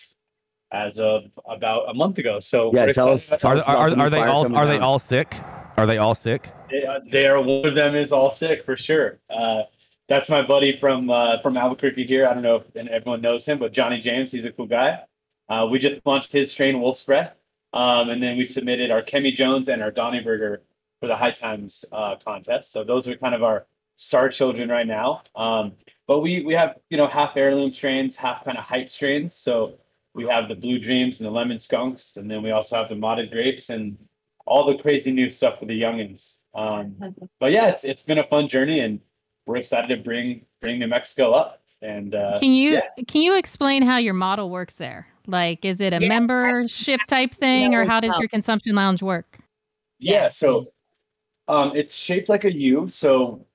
[0.72, 2.40] as of about a month ago.
[2.40, 4.66] So Yeah, we're tell us- about Are, It's are, the are they all coming are
[4.66, 4.82] they down.
[4.82, 5.34] all sick?
[5.76, 6.50] Are they all sick?
[6.70, 9.20] They, uh, they are one of them is all sick for sure.
[9.30, 9.62] Uh,
[10.08, 12.26] that's my buddy from uh, from Albuquerque here.
[12.26, 15.00] I don't know if and everyone knows him, but Johnny James, he's a cool guy.
[15.48, 17.36] Uh, we just launched his strain Wolf's Breath,
[17.72, 20.62] um, and then we submitted our Kemi Jones and our Donny Burger
[21.00, 22.72] for the High Times uh, contest.
[22.72, 23.66] So those are kind of our
[23.96, 25.22] star children right now.
[25.36, 25.72] Um,
[26.06, 29.34] but we we have you know half heirloom strains, half kind of hype strains.
[29.34, 29.78] So
[30.14, 32.94] we have the Blue Dreams and the Lemon Skunks, and then we also have the
[32.94, 33.96] Modded Grapes and
[34.46, 36.38] all the crazy new stuff for the youngins.
[36.54, 36.96] Um,
[37.38, 39.00] but yeah, it's it's been a fun journey, and
[39.46, 41.62] we're excited to bring bring New Mexico up.
[41.80, 42.88] And uh, Can you yeah.
[43.06, 45.06] can you explain how your model works there?
[45.26, 48.18] Like, is it a Yeah, membership type thing, or how does no.
[48.20, 49.38] your consumption lounge work?
[49.98, 50.64] Yeah, so
[51.46, 52.88] um, it's shaped like a U.
[52.88, 53.46] So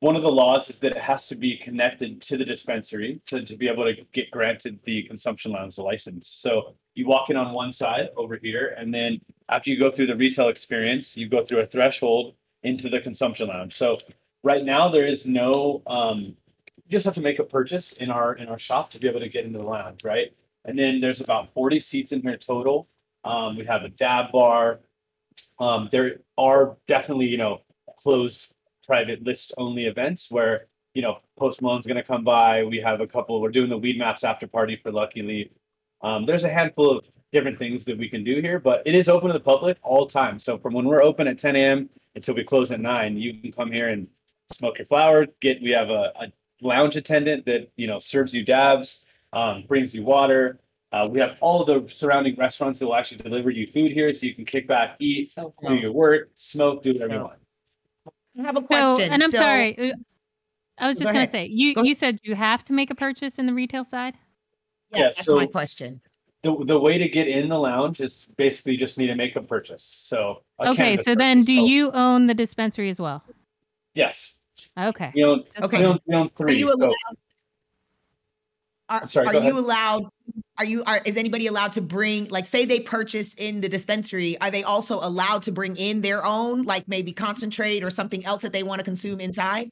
[0.00, 3.44] one of the laws is that it has to be connected to the dispensary to,
[3.44, 6.28] to be able to get granted the consumption lounge license.
[6.28, 10.06] So you walk in on one side over here, and then after you go through
[10.06, 13.74] the retail experience, you go through a threshold into the consumption lounge.
[13.74, 13.98] So
[14.44, 18.34] right now there is no um, you just have to make a purchase in our
[18.34, 20.32] in our shop to be able to get into the lounge, right?
[20.64, 22.88] And then there's about 40 seats in here total.
[23.24, 24.80] Um, we have a dab bar,
[25.58, 27.62] um, there are definitely, you know,
[27.96, 28.54] closed
[28.88, 32.64] private list only events where, you know, Post Malone's going to come by.
[32.64, 35.48] We have a couple, we're doing the Weedmaps after party for Lucky Leaf.
[36.02, 39.08] Um, there's a handful of different things that we can do here, but it is
[39.08, 40.38] open to the public all time.
[40.38, 41.90] So from when we're open at 10 a.m.
[42.14, 44.08] until we close at 9, you can come here and
[44.50, 45.26] smoke your flower.
[45.40, 46.32] Get, we have a, a
[46.62, 50.60] lounge attendant that, you know, serves you dabs, um, brings you water.
[50.90, 54.24] Uh, we have all the surrounding restaurants that will actually deliver you food here, so
[54.24, 57.37] you can kick back, eat, So do your work, smoke, do whatever you want.
[58.38, 59.12] I have a So, question.
[59.12, 59.94] and I'm So- sorry, uh,
[60.78, 63.38] I was just gonna say you Go you said you have to make a purchase
[63.38, 64.14] in the retail side.
[64.92, 66.00] Yeah, Yeah, that's so- my question.
[66.42, 69.40] The, the way to get in the lounge is basically just need to make a
[69.40, 69.82] purchase.
[69.82, 73.24] So a Okay, cannabis so then do So, you own the dispensary as well?
[73.94, 74.38] Yes,
[74.78, 75.10] Okay.
[75.16, 75.42] we own.
[75.60, 75.80] Okay.
[75.80, 76.58] We own, we own Are three.
[76.60, 76.92] you so- allowed?
[78.88, 80.04] Are, sorry, are you allowed?
[80.58, 80.82] Are you?
[80.86, 82.26] Are is anybody allowed to bring?
[82.28, 86.24] Like, say they purchase in the dispensary, are they also allowed to bring in their
[86.26, 89.70] own, like maybe concentrate or something else that they want to consume inside?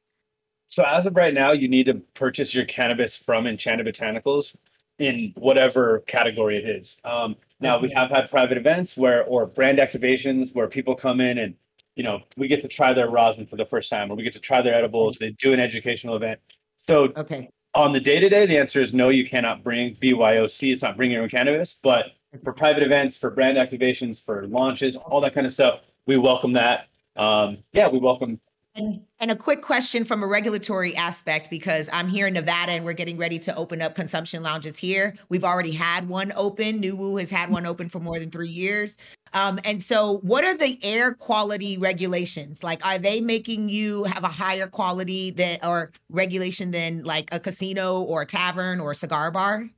[0.69, 4.57] So as of right now, you need to purchase your cannabis from Enchanted Botanicals
[4.99, 7.01] in whatever category it is.
[7.05, 11.39] Um, now we have had private events where, or brand activations where people come in
[11.39, 11.55] and,
[11.97, 14.33] you know, we get to try their rosin for the first time, or we get
[14.35, 15.17] to try their edibles.
[15.17, 16.41] They do an educational event.
[16.77, 17.51] So Okay.
[17.77, 19.11] On the day to day, the answer is no.
[19.11, 20.73] You cannot bring BYOC.
[20.73, 22.13] It's not bring your own cannabis, but
[22.43, 25.81] for private events, for brand activations, for launches, all that kind of stuff.
[26.07, 26.89] We welcome that.
[27.17, 28.41] Um, yeah, we welcome
[28.77, 32.85] and, and, a quick question from a regulatory aspect because I'm here in Nevada and
[32.85, 35.15] we're getting ready to open up consumption lounges here.
[35.29, 36.83] We've already had one open.
[36.83, 38.99] Nuwu has had one open for more than three years.
[39.33, 42.63] Um, and so, what are the air quality regulations?
[42.63, 47.41] Like, are they making you have a higher quality that or regulation than like a
[47.41, 49.69] casino or a tavern or a cigar bar?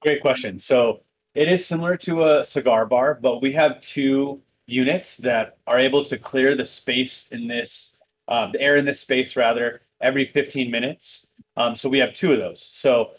[0.00, 0.58] Great question.
[0.58, 1.02] So,
[1.34, 6.04] it is similar to a cigar bar, but we have two units that are able
[6.04, 7.96] to clear the space in this
[8.32, 11.26] um, the air in this space rather every 15 minutes.
[11.58, 12.62] Um, so we have two of those.
[12.62, 13.10] So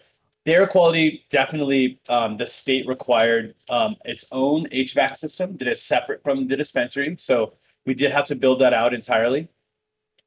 [0.45, 5.83] the air quality definitely um, the state required um, its own HVAC system that is
[5.83, 7.15] separate from the dispensary.
[7.19, 7.53] So
[7.85, 9.47] we did have to build that out entirely,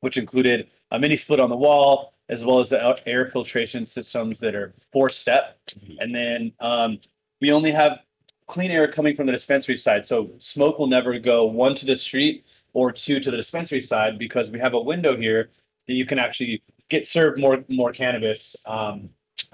[0.00, 4.38] which included a mini split on the wall as well as the air filtration systems
[4.38, 5.58] that are four step.
[5.68, 5.94] Mm-hmm.
[5.98, 7.00] And then um,
[7.40, 8.02] we only have
[8.46, 10.06] clean air coming from the dispensary side.
[10.06, 12.46] So smoke will never go one to the street
[12.76, 15.48] or two to the dispensary side because we have a window here
[15.86, 19.08] that you can actually get served more more cannabis um,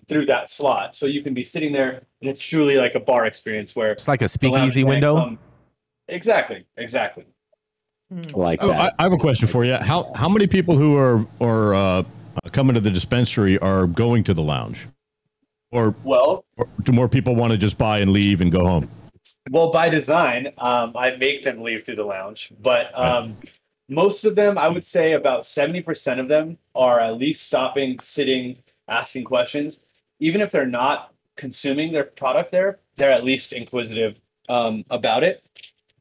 [0.08, 0.96] through that slot.
[0.96, 4.08] So you can be sitting there and it's truly like a bar experience where it's
[4.08, 5.14] like a speakeasy window.
[5.14, 5.38] Come.
[6.08, 7.24] Exactly, exactly.
[8.34, 9.76] Like oh, I, I, have a question for you.
[9.76, 12.02] How how many people who are are uh,
[12.50, 14.88] coming to the dispensary are going to the lounge?
[15.70, 18.90] Or well, or do more people want to just buy and leave and go home?
[19.50, 23.36] Well, by design, um, I make them leave through the lounge, but um,
[23.88, 28.56] most of them, I would say about 70% of them are at least stopping, sitting,
[28.88, 29.86] asking questions.
[30.20, 35.48] Even if they're not consuming their product there, they're at least inquisitive um, about it.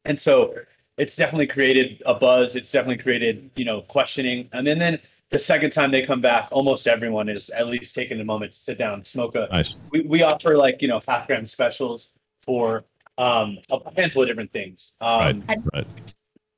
[0.04, 0.54] And so
[0.98, 2.54] it's definitely created a buzz.
[2.54, 4.48] It's definitely created, you know, questioning.
[4.52, 8.20] And then, then the second time they come back, almost everyone is at least taking
[8.20, 9.48] a moment to sit down, smoke a.
[9.50, 9.76] Nice.
[9.90, 12.84] We, we offer like, you know, half gram specials for
[13.18, 14.96] um, a handful of different things.
[15.00, 15.86] Um, right, right.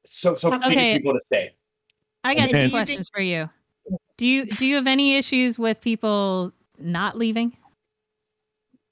[0.06, 0.98] So, so okay.
[0.98, 1.54] people to stay.
[2.22, 3.48] I got two questions for you.
[4.16, 7.56] Do you do you have any issues with people not leaving?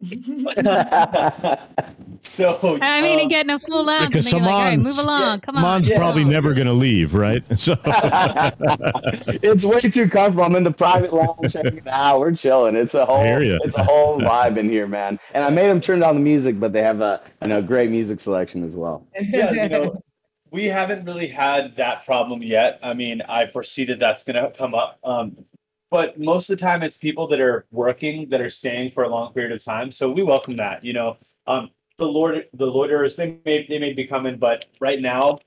[2.22, 5.20] so I mean, um, getting a full lounge because and like, all right, move along,
[5.20, 5.62] yeah, come on.
[5.62, 5.96] Mon's yeah.
[5.96, 7.44] probably never going to leave, right?
[7.62, 10.42] So it's way too comfortable.
[10.42, 12.18] I'm in the private lounge checking it out.
[12.18, 12.74] We're chilling.
[12.74, 15.20] It's a whole, it's a whole vibe in here, man.
[15.34, 17.90] And I made them turn down the music, but they have a you know great
[17.90, 19.07] music selection as well.
[19.20, 20.03] Yeah, you know,
[20.50, 22.80] we haven't really had that problem yet.
[22.82, 24.98] I mean, I foresee that that's going to come up.
[25.05, 25.44] Um,
[25.93, 29.09] but most of the time it's people that are working that are staying for a
[29.09, 29.93] long period of time.
[29.93, 31.18] So we welcome that you know.
[31.47, 35.38] Um, the lord the loiterers they may they may be coming but right now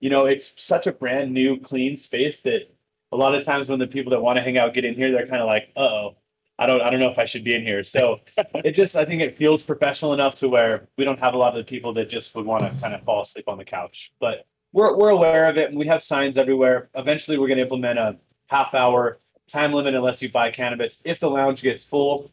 [0.00, 2.74] you know it's such a brand new clean space that
[3.12, 5.12] a lot of times when the people that want to hang out get in here
[5.12, 6.16] they're kind of like uh-oh
[6.58, 7.82] i don't i don't know if i should be in here.
[7.82, 8.18] So
[8.64, 11.52] it just i think it feels professional enough to where we don't have a lot
[11.52, 14.12] of the people that just would want to kind of fall asleep on the couch.
[14.18, 16.88] But we're, we're aware of it and we have signs everywhere.
[16.94, 19.18] Eventually we're going to implement a half hour
[19.50, 21.02] time limit unless you buy cannabis.
[21.04, 22.30] If the lounge gets full,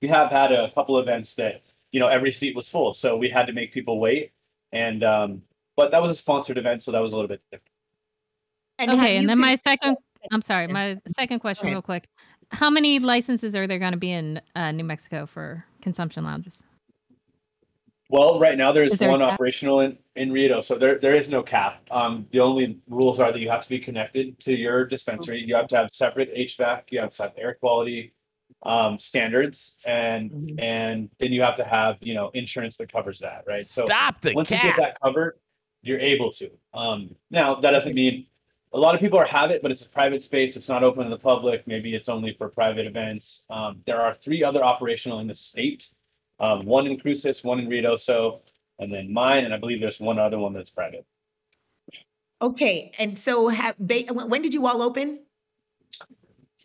[0.00, 1.62] we have had a couple events that
[1.92, 4.32] you know every seat was full, so we had to make people wait.
[4.72, 5.42] And um,
[5.76, 7.70] but that was a sponsored event, so that was a little bit different.
[8.78, 9.96] And okay, and then my second,
[10.30, 12.08] I'm sorry, my second question, real quick.
[12.50, 16.64] How many licenses are there going to be in uh, New Mexico for consumption lounges?
[18.08, 21.42] Well, right now there's there one operational in, in Rito, so there there is no
[21.42, 21.80] cap.
[21.90, 25.42] Um, the only rules are that you have to be connected to your dispensary.
[25.44, 26.84] You have to have separate HVAC.
[26.90, 28.12] You have to have air quality
[28.64, 30.60] um, standards, and mm-hmm.
[30.60, 33.64] and then you have to have you know insurance that covers that, right?
[33.64, 34.64] So stop the once cap.
[34.64, 35.38] you get that covered,
[35.82, 36.50] you're able to.
[36.74, 38.26] Um, now that doesn't mean
[38.72, 40.56] a lot of people are have it, but it's a private space.
[40.56, 41.66] It's not open to the public.
[41.66, 43.46] Maybe it's only for private events.
[43.48, 45.88] Um, there are three other operational in the state
[46.40, 48.40] um, one in Cruces, one in Ruidoso,
[48.78, 51.04] and then mine, and I believe there's one other one that's private.
[52.40, 55.20] Okay, and so have they, when did you all open?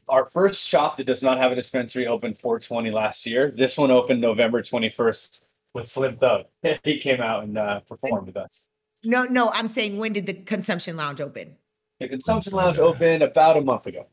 [0.07, 3.49] Our first shop that does not have a dispensary opened 420 last year.
[3.49, 6.45] This one opened November 21st with Slim Thug.
[6.84, 8.68] he came out and uh, performed with us.
[9.03, 11.55] No, no, I'm saying when did the consumption lounge open?
[11.99, 14.07] The consumption lounge opened about a month ago.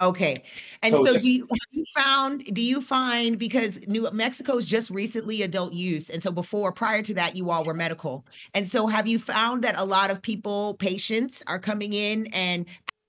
[0.00, 0.42] Okay.
[0.82, 4.90] And so, so just, do you you found do you find because New Mexico's just
[4.90, 8.26] recently adult use and so before prior to that you all were medical.
[8.52, 12.66] And so have you found that a lot of people patients are coming in and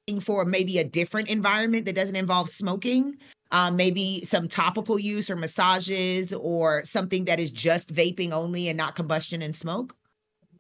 [0.07, 3.17] asking for maybe a different environment that doesn't involve smoking?
[3.51, 8.77] Um, maybe some topical use or massages or something that is just vaping only and
[8.77, 9.95] not combustion and smoke?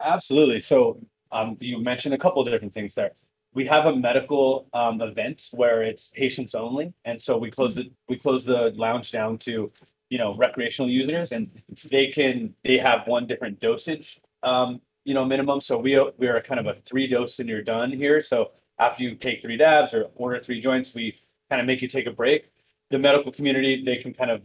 [0.01, 0.61] Absolutely.
[0.61, 0.97] So
[1.33, 3.11] um, you mentioned a couple of different things there
[3.57, 7.89] we have a medical um, event where it's patients only, and so we close the
[8.07, 9.71] we close the lounge down to
[10.11, 11.49] you know recreational users, and
[11.89, 15.59] they can they have one different dosage, um, you know, minimum.
[15.59, 18.21] So we we are kind of a three dose and you're done here.
[18.21, 21.17] So after you take three dabs or order three joints, we
[21.49, 22.51] kind of make you take a break.
[22.91, 24.43] The medical community they can kind of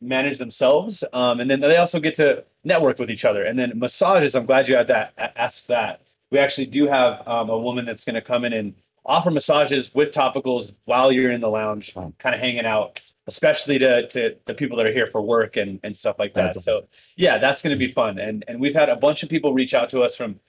[0.00, 3.44] manage themselves, um, and then they also get to network with each other.
[3.44, 4.34] And then massages.
[4.34, 6.00] I'm glad you had that asked that.
[6.34, 8.74] We actually do have um, a woman that's going to come in and
[9.06, 14.08] offer massages with topicals while you're in the lounge, kind of hanging out, especially to,
[14.08, 16.54] to the people that are here for work and, and stuff like that.
[16.54, 18.18] That's so yeah, that's going to be fun.
[18.18, 20.40] And, and we've had a bunch of people reach out to us from,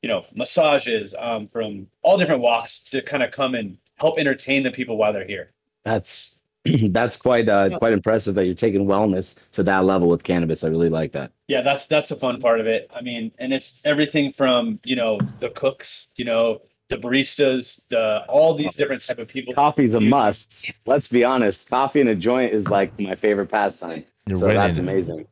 [0.00, 4.62] you know, massages, um, from all different walks to kind of come and help entertain
[4.62, 5.50] the people while they're here.
[5.82, 6.40] That's,
[6.90, 10.64] that's quite, uh, quite impressive that you're taking wellness to that level with cannabis.
[10.64, 11.32] I really like that.
[11.48, 12.90] Yeah, that's, that's a fun part of it.
[12.94, 18.24] I mean, and it's everything from, you know, the cooks, you know, the baristas, the
[18.28, 19.54] all these different type of people.
[19.54, 20.70] Coffee's a must.
[20.86, 21.70] Let's be honest.
[21.70, 24.04] Coffee in a joint is like my favorite pastime.
[24.26, 24.60] You're so winning.
[24.60, 25.26] that's amazing.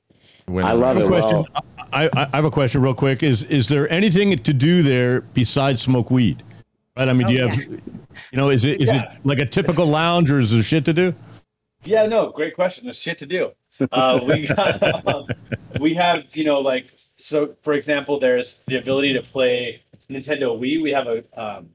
[0.49, 0.69] Winning.
[0.69, 1.07] I love I it.
[1.09, 1.45] Question.
[1.55, 1.65] Well.
[1.93, 3.23] I, I have a question real quick.
[3.23, 6.43] Is is there anything to do there besides smoke weed?
[6.97, 7.09] Right.
[7.09, 7.81] I mean, oh, do you have, you
[8.33, 9.13] know, is it is yeah.
[9.13, 11.15] it like a typical lounge or is there shit to do?
[11.85, 12.85] Yeah, no, great question.
[12.85, 13.53] There's shit to do.
[13.91, 15.27] Uh, we got, um,
[15.81, 17.57] we have, you know, like so.
[17.63, 19.83] For example, there's the ability to play
[20.13, 21.71] Nintendo Wii, we have a um,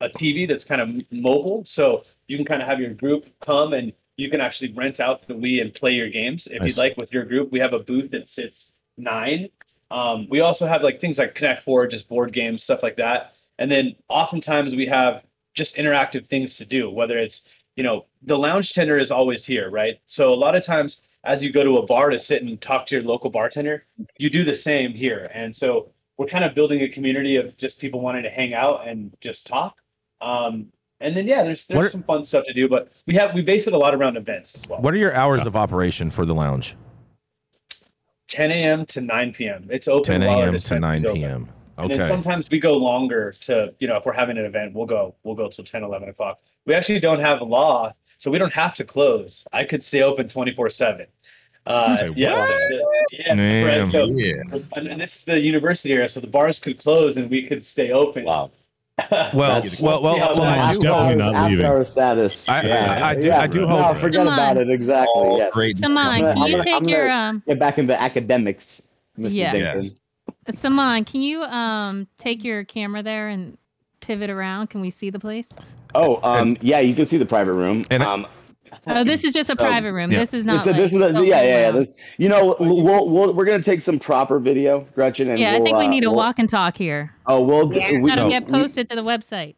[0.00, 3.72] a TV that's kind of mobile, so you can kind of have your group come
[3.72, 6.68] and you can actually rent out the Wii and play your games if nice.
[6.68, 7.52] you'd like with your group.
[7.52, 9.48] We have a booth that sits nine.
[9.90, 13.34] Um, we also have like things like Connect Four, just board games, stuff like that.
[13.58, 15.24] And then oftentimes we have
[15.54, 19.70] just interactive things to do, whether it's you know the lounge tender is always here,
[19.70, 19.98] right?
[20.06, 22.86] So a lot of times as you go to a bar to sit and talk
[22.86, 23.86] to your local bartender,
[24.18, 25.30] you do the same here.
[25.32, 28.86] And so we're kind of building a community of just people wanting to hang out
[28.86, 29.76] and just talk.
[30.20, 33.34] Um, and then yeah, there's there's are, some fun stuff to do, but we have
[33.34, 34.80] we base it a lot around events as well.
[34.80, 36.76] What are your hours of operation for the lounge?
[38.28, 38.86] 10 a.m.
[38.86, 39.68] to 9 p.m.
[39.70, 40.20] It's open.
[40.20, 40.56] 10 a.m.
[40.56, 41.48] to 9 p.m.
[41.82, 41.94] Okay.
[41.94, 45.14] And sometimes we go longer to, you know, if we're having an event, we'll go,
[45.22, 46.40] we'll go till 10, 11 o'clock.
[46.66, 49.46] We actually don't have a law, so we don't have to close.
[49.52, 51.06] I could stay open 24 seven.
[51.64, 53.88] Uh, yeah, the, yeah, right.
[53.88, 54.42] So, yeah.
[54.74, 57.92] And this is the university area, so the bars could close and we could stay
[57.92, 58.24] open.
[58.24, 58.50] Wow.
[59.10, 61.64] well, well, well, well, I do definitely not leaving.
[61.64, 62.48] Our status.
[62.48, 62.98] I, yeah.
[63.00, 63.26] I, I, do.
[63.28, 63.40] Yeah.
[63.40, 63.94] I do hope.
[63.94, 64.70] No, forget about it.
[64.70, 65.12] Exactly.
[65.14, 65.52] Oh, yes.
[65.52, 65.78] Great.
[65.78, 67.42] Saman, can you take your um?
[67.46, 69.32] Get back into academics, Mr.
[69.32, 69.54] Yeah.
[69.54, 69.94] Yes.
[70.50, 73.56] Saman, can you um take your camera there and
[74.00, 74.68] pivot around?
[74.68, 75.48] Can we see the place?
[75.94, 77.84] Oh, um, yeah, you can see the private room.
[77.90, 78.26] And um,
[78.86, 80.10] Oh, this is just a private room.
[80.10, 80.20] Yeah.
[80.20, 80.66] This is not.
[80.66, 81.70] Like this is a, yeah, yeah, yeah.
[81.70, 85.28] This, you know, we'll, we'll we're gonna take some proper video, Gretchen.
[85.30, 87.14] And yeah, we'll, I think we uh, need a we'll, walk and talk here.
[87.26, 88.00] Oh, we'll yeah.
[88.00, 89.54] we, that'll so, get posted to the website.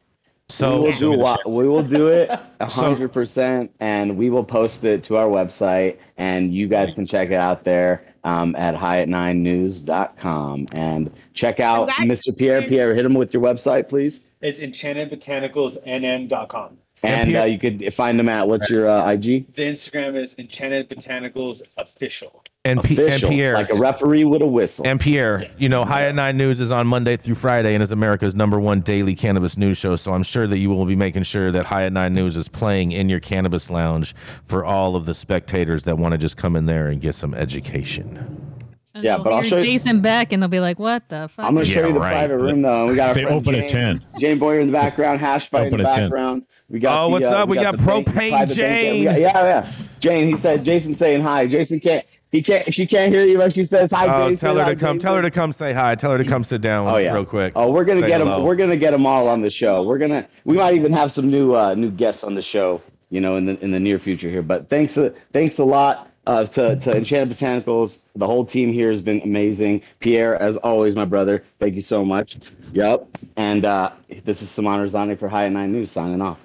[0.48, 2.30] So we will do what we will do it
[2.60, 7.30] hundred percent, and we will post it to our website, and you guys can check
[7.30, 12.36] it out there um, at highat9news.com and check out Mr.
[12.36, 12.62] Pierre.
[12.62, 14.22] Pierre, hit him with your website, please.
[14.40, 16.78] It's enchantedbotanicalsnn.com.
[17.02, 19.52] And uh, you could find them at what's your uh, IG?
[19.52, 22.42] The Instagram is Enchanted Botanicals Official.
[22.66, 24.86] And, P- and Pierre, like a referee with a whistle.
[24.86, 25.50] And Pierre, yes.
[25.58, 28.58] you know, High at Nine News is on Monday through Friday and is America's number
[28.58, 29.96] one daily cannabis news show.
[29.96, 32.48] So I'm sure that you will be making sure that High at Nine News is
[32.48, 36.56] playing in your cannabis lounge for all of the spectators that want to just come
[36.56, 38.54] in there and get some education.
[38.94, 41.44] And yeah, but I'll show you Jason Beck, and they'll be like, "What the fuck?"
[41.44, 42.12] I'm gonna show yeah, you the right.
[42.12, 42.86] private room though.
[42.86, 44.04] We got a they open Jane, at ten.
[44.18, 46.42] Jane Boyer in the background, hash fight in the background.
[46.42, 46.53] 10.
[46.74, 47.00] We got.
[47.00, 47.48] Oh, the, what's uh, up?
[47.48, 49.04] We, we got, got propane bank, Jane.
[49.04, 49.72] Got, yeah, yeah.
[50.00, 50.26] Jane.
[50.26, 51.46] He said Jason saying hi.
[51.46, 52.04] Jason can't.
[52.32, 52.74] He can't.
[52.74, 54.08] She can't hear you, but she says hi.
[54.08, 54.96] Oh, Jason, tell her to come.
[54.96, 55.06] Jason.
[55.06, 55.94] Tell her to come say hi.
[55.94, 56.88] Tell her to come sit down.
[56.88, 57.14] Oh yeah.
[57.14, 57.52] real quick.
[57.54, 58.38] Oh, we're gonna get hello.
[58.38, 58.42] them.
[58.42, 59.84] We're gonna get them all on the show.
[59.84, 60.26] We're gonna.
[60.44, 62.82] We might even have some new uh, new guests on the show.
[63.08, 64.42] You know, in the in the near future here.
[64.42, 64.98] But thanks.
[64.98, 66.10] Uh, thanks a lot.
[66.26, 68.00] Uh, to, to Enchanted Botanicals.
[68.16, 69.82] The whole team here has been amazing.
[70.00, 72.38] Pierre, as always, my brother, thank you so much.
[72.72, 73.06] Yep.
[73.36, 73.92] And uh,
[74.24, 76.40] this is Saman Razani for High at Nine News signing off.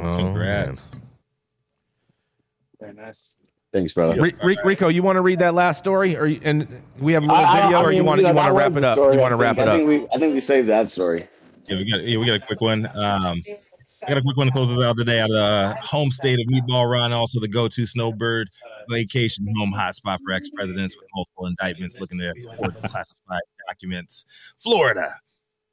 [0.00, 0.96] Oh, Congrats.
[2.80, 3.36] Very nice.
[3.72, 4.32] Thanks, brother.
[4.42, 7.62] Rico, you want to read that last story, or and we have a little I,
[7.62, 8.96] video, I, I or you want you want to wrap it up?
[8.96, 9.74] Story, you want to wrap it up?
[9.74, 11.28] I think we I think we saved that story.
[11.66, 12.86] Yeah, we got yeah, we got a quick one.
[12.86, 13.42] Um,
[14.06, 16.38] I got a quick one to close us out today out of the home state
[16.38, 18.48] of Meatball Ron, also the go-to snowbird
[18.88, 24.24] vacation home hotspot for ex-presidents with multiple indictments looking to hoard classified documents.
[24.56, 25.08] Florida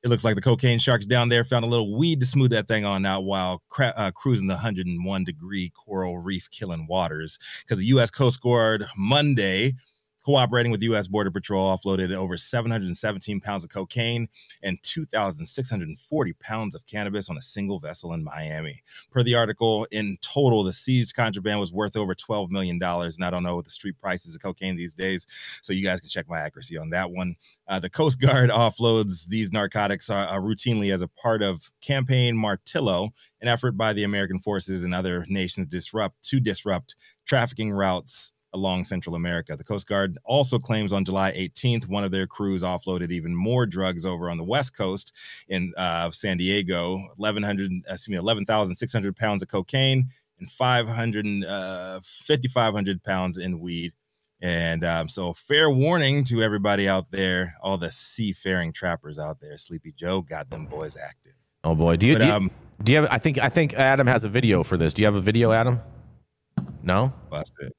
[0.05, 2.67] it looks like the cocaine sharks down there found a little weed to smooth that
[2.67, 7.39] thing on out while cra- uh, cruising the 101 degree coral reef killing waters.
[7.61, 8.11] Because the U.S.
[8.11, 9.73] Coast Guard Monday
[10.25, 11.07] cooperating with U.S.
[11.07, 14.27] Border Patrol, offloaded over 717 pounds of cocaine
[14.63, 18.81] and 2,640 pounds of cannabis on a single vessel in Miami.
[19.11, 22.81] Per the article, in total, the seized contraband was worth over $12 million.
[22.81, 25.27] And I don't know what the street prices of cocaine these days,
[25.61, 27.35] so you guys can check my accuracy on that one.
[27.67, 32.35] Uh, the Coast Guard offloads these narcotics uh, uh, routinely as a part of Campaign
[32.35, 33.09] Martillo,
[33.41, 36.95] an effort by the American forces and other nations disrupt to disrupt
[37.25, 39.55] trafficking routes along Central America.
[39.55, 43.65] The Coast Guard also claims on July 18th, one of their crews offloaded even more
[43.65, 45.13] drugs over on the West Coast
[45.47, 50.07] in uh, San Diego, 1,100, excuse me, 11,600 pounds of cocaine
[50.39, 53.91] and 500, uh, 5,500 pounds in weed.
[54.41, 59.57] And um, so, fair warning to everybody out there, all the seafaring trappers out there.
[59.57, 61.33] Sleepy Joe got them boys active.
[61.63, 62.51] Oh boy, do you, but, do, you um,
[62.83, 63.07] do you have?
[63.09, 64.93] I think I think Adam has a video for this.
[64.93, 65.79] Do you have a video, Adam?
[66.83, 67.13] No.
[67.31, 67.73] It.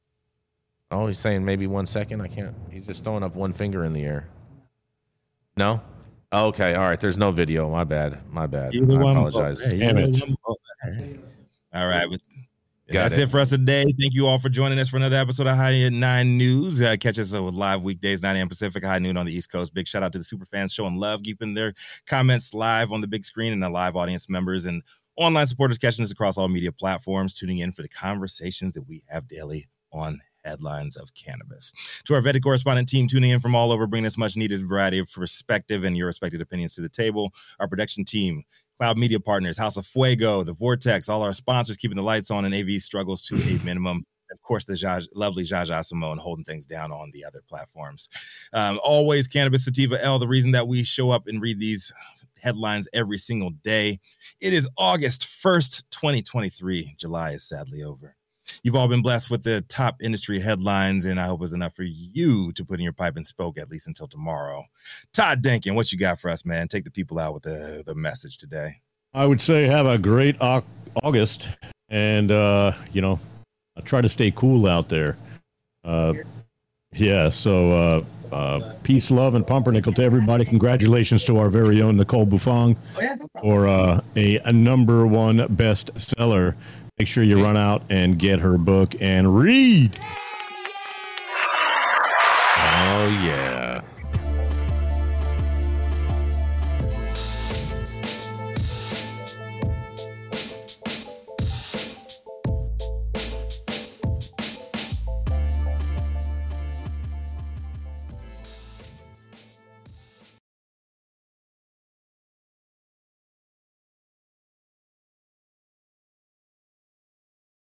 [0.90, 2.20] Oh, he's saying maybe one second.
[2.20, 2.54] I can't.
[2.70, 4.28] He's just throwing up one finger in the air.
[5.56, 5.80] No.
[6.32, 6.74] Okay.
[6.74, 7.00] All right.
[7.00, 7.68] There's no video.
[7.70, 8.20] My bad.
[8.30, 8.74] My bad.
[8.74, 9.60] I apologize.
[9.64, 10.22] Damn it.
[11.74, 12.08] All right.
[12.92, 13.22] Got That's it.
[13.24, 13.30] it.
[13.30, 13.82] for us today.
[14.00, 16.80] Thank you all for joining us for another episode of High 9 News.
[16.80, 18.48] Uh, catch us with live weekdays, 9 a.m.
[18.48, 19.74] Pacific, high noon on the East Coast.
[19.74, 21.74] Big shout out to the super fans showing love, keeping their
[22.06, 24.84] comments live on the big screen, and the live audience members and
[25.16, 29.02] online supporters catching us across all media platforms, tuning in for the conversations that we
[29.08, 31.72] have daily on headlines of cannabis.
[32.06, 34.98] To our vetted correspondent team tuning in from all over, bringing us much needed variety
[34.98, 37.32] of perspective and your respected opinions to the table.
[37.58, 38.44] Our production team,
[38.78, 42.44] Cloud Media Partners, House of Fuego, The Vortex, all our sponsors keeping the lights on
[42.44, 44.04] and AV struggles to a minimum.
[44.32, 48.08] Of course, the Zha, lovely Jaja Simone holding things down on the other platforms.
[48.52, 51.92] Um, always Cannabis Sativa L, the reason that we show up and read these
[52.42, 54.00] headlines every single day.
[54.40, 56.96] It is August 1st, 2023.
[56.98, 58.16] July is sadly over.
[58.62, 61.84] You've all been blessed with the top industry headlines, and I hope it's enough for
[61.84, 64.64] you to put in your pipe and spoke at least until tomorrow.
[65.12, 66.68] Todd Denkin, what you got for us, man?
[66.68, 68.80] Take the people out with the, the message today.
[69.14, 70.36] I would say have a great
[71.02, 71.48] August,
[71.88, 73.18] and uh, you know,
[73.84, 75.16] try to stay cool out there.
[75.84, 76.14] Uh,
[76.92, 78.00] yeah, so uh,
[78.32, 80.44] uh, peace, love, and pumpernickel to everybody.
[80.44, 82.76] Congratulations to our very own Nicole Buffong
[83.40, 86.56] for uh, a, a number one bestseller.
[86.98, 89.98] Make sure you run out and get her book and read.
[92.58, 93.82] Oh, yeah.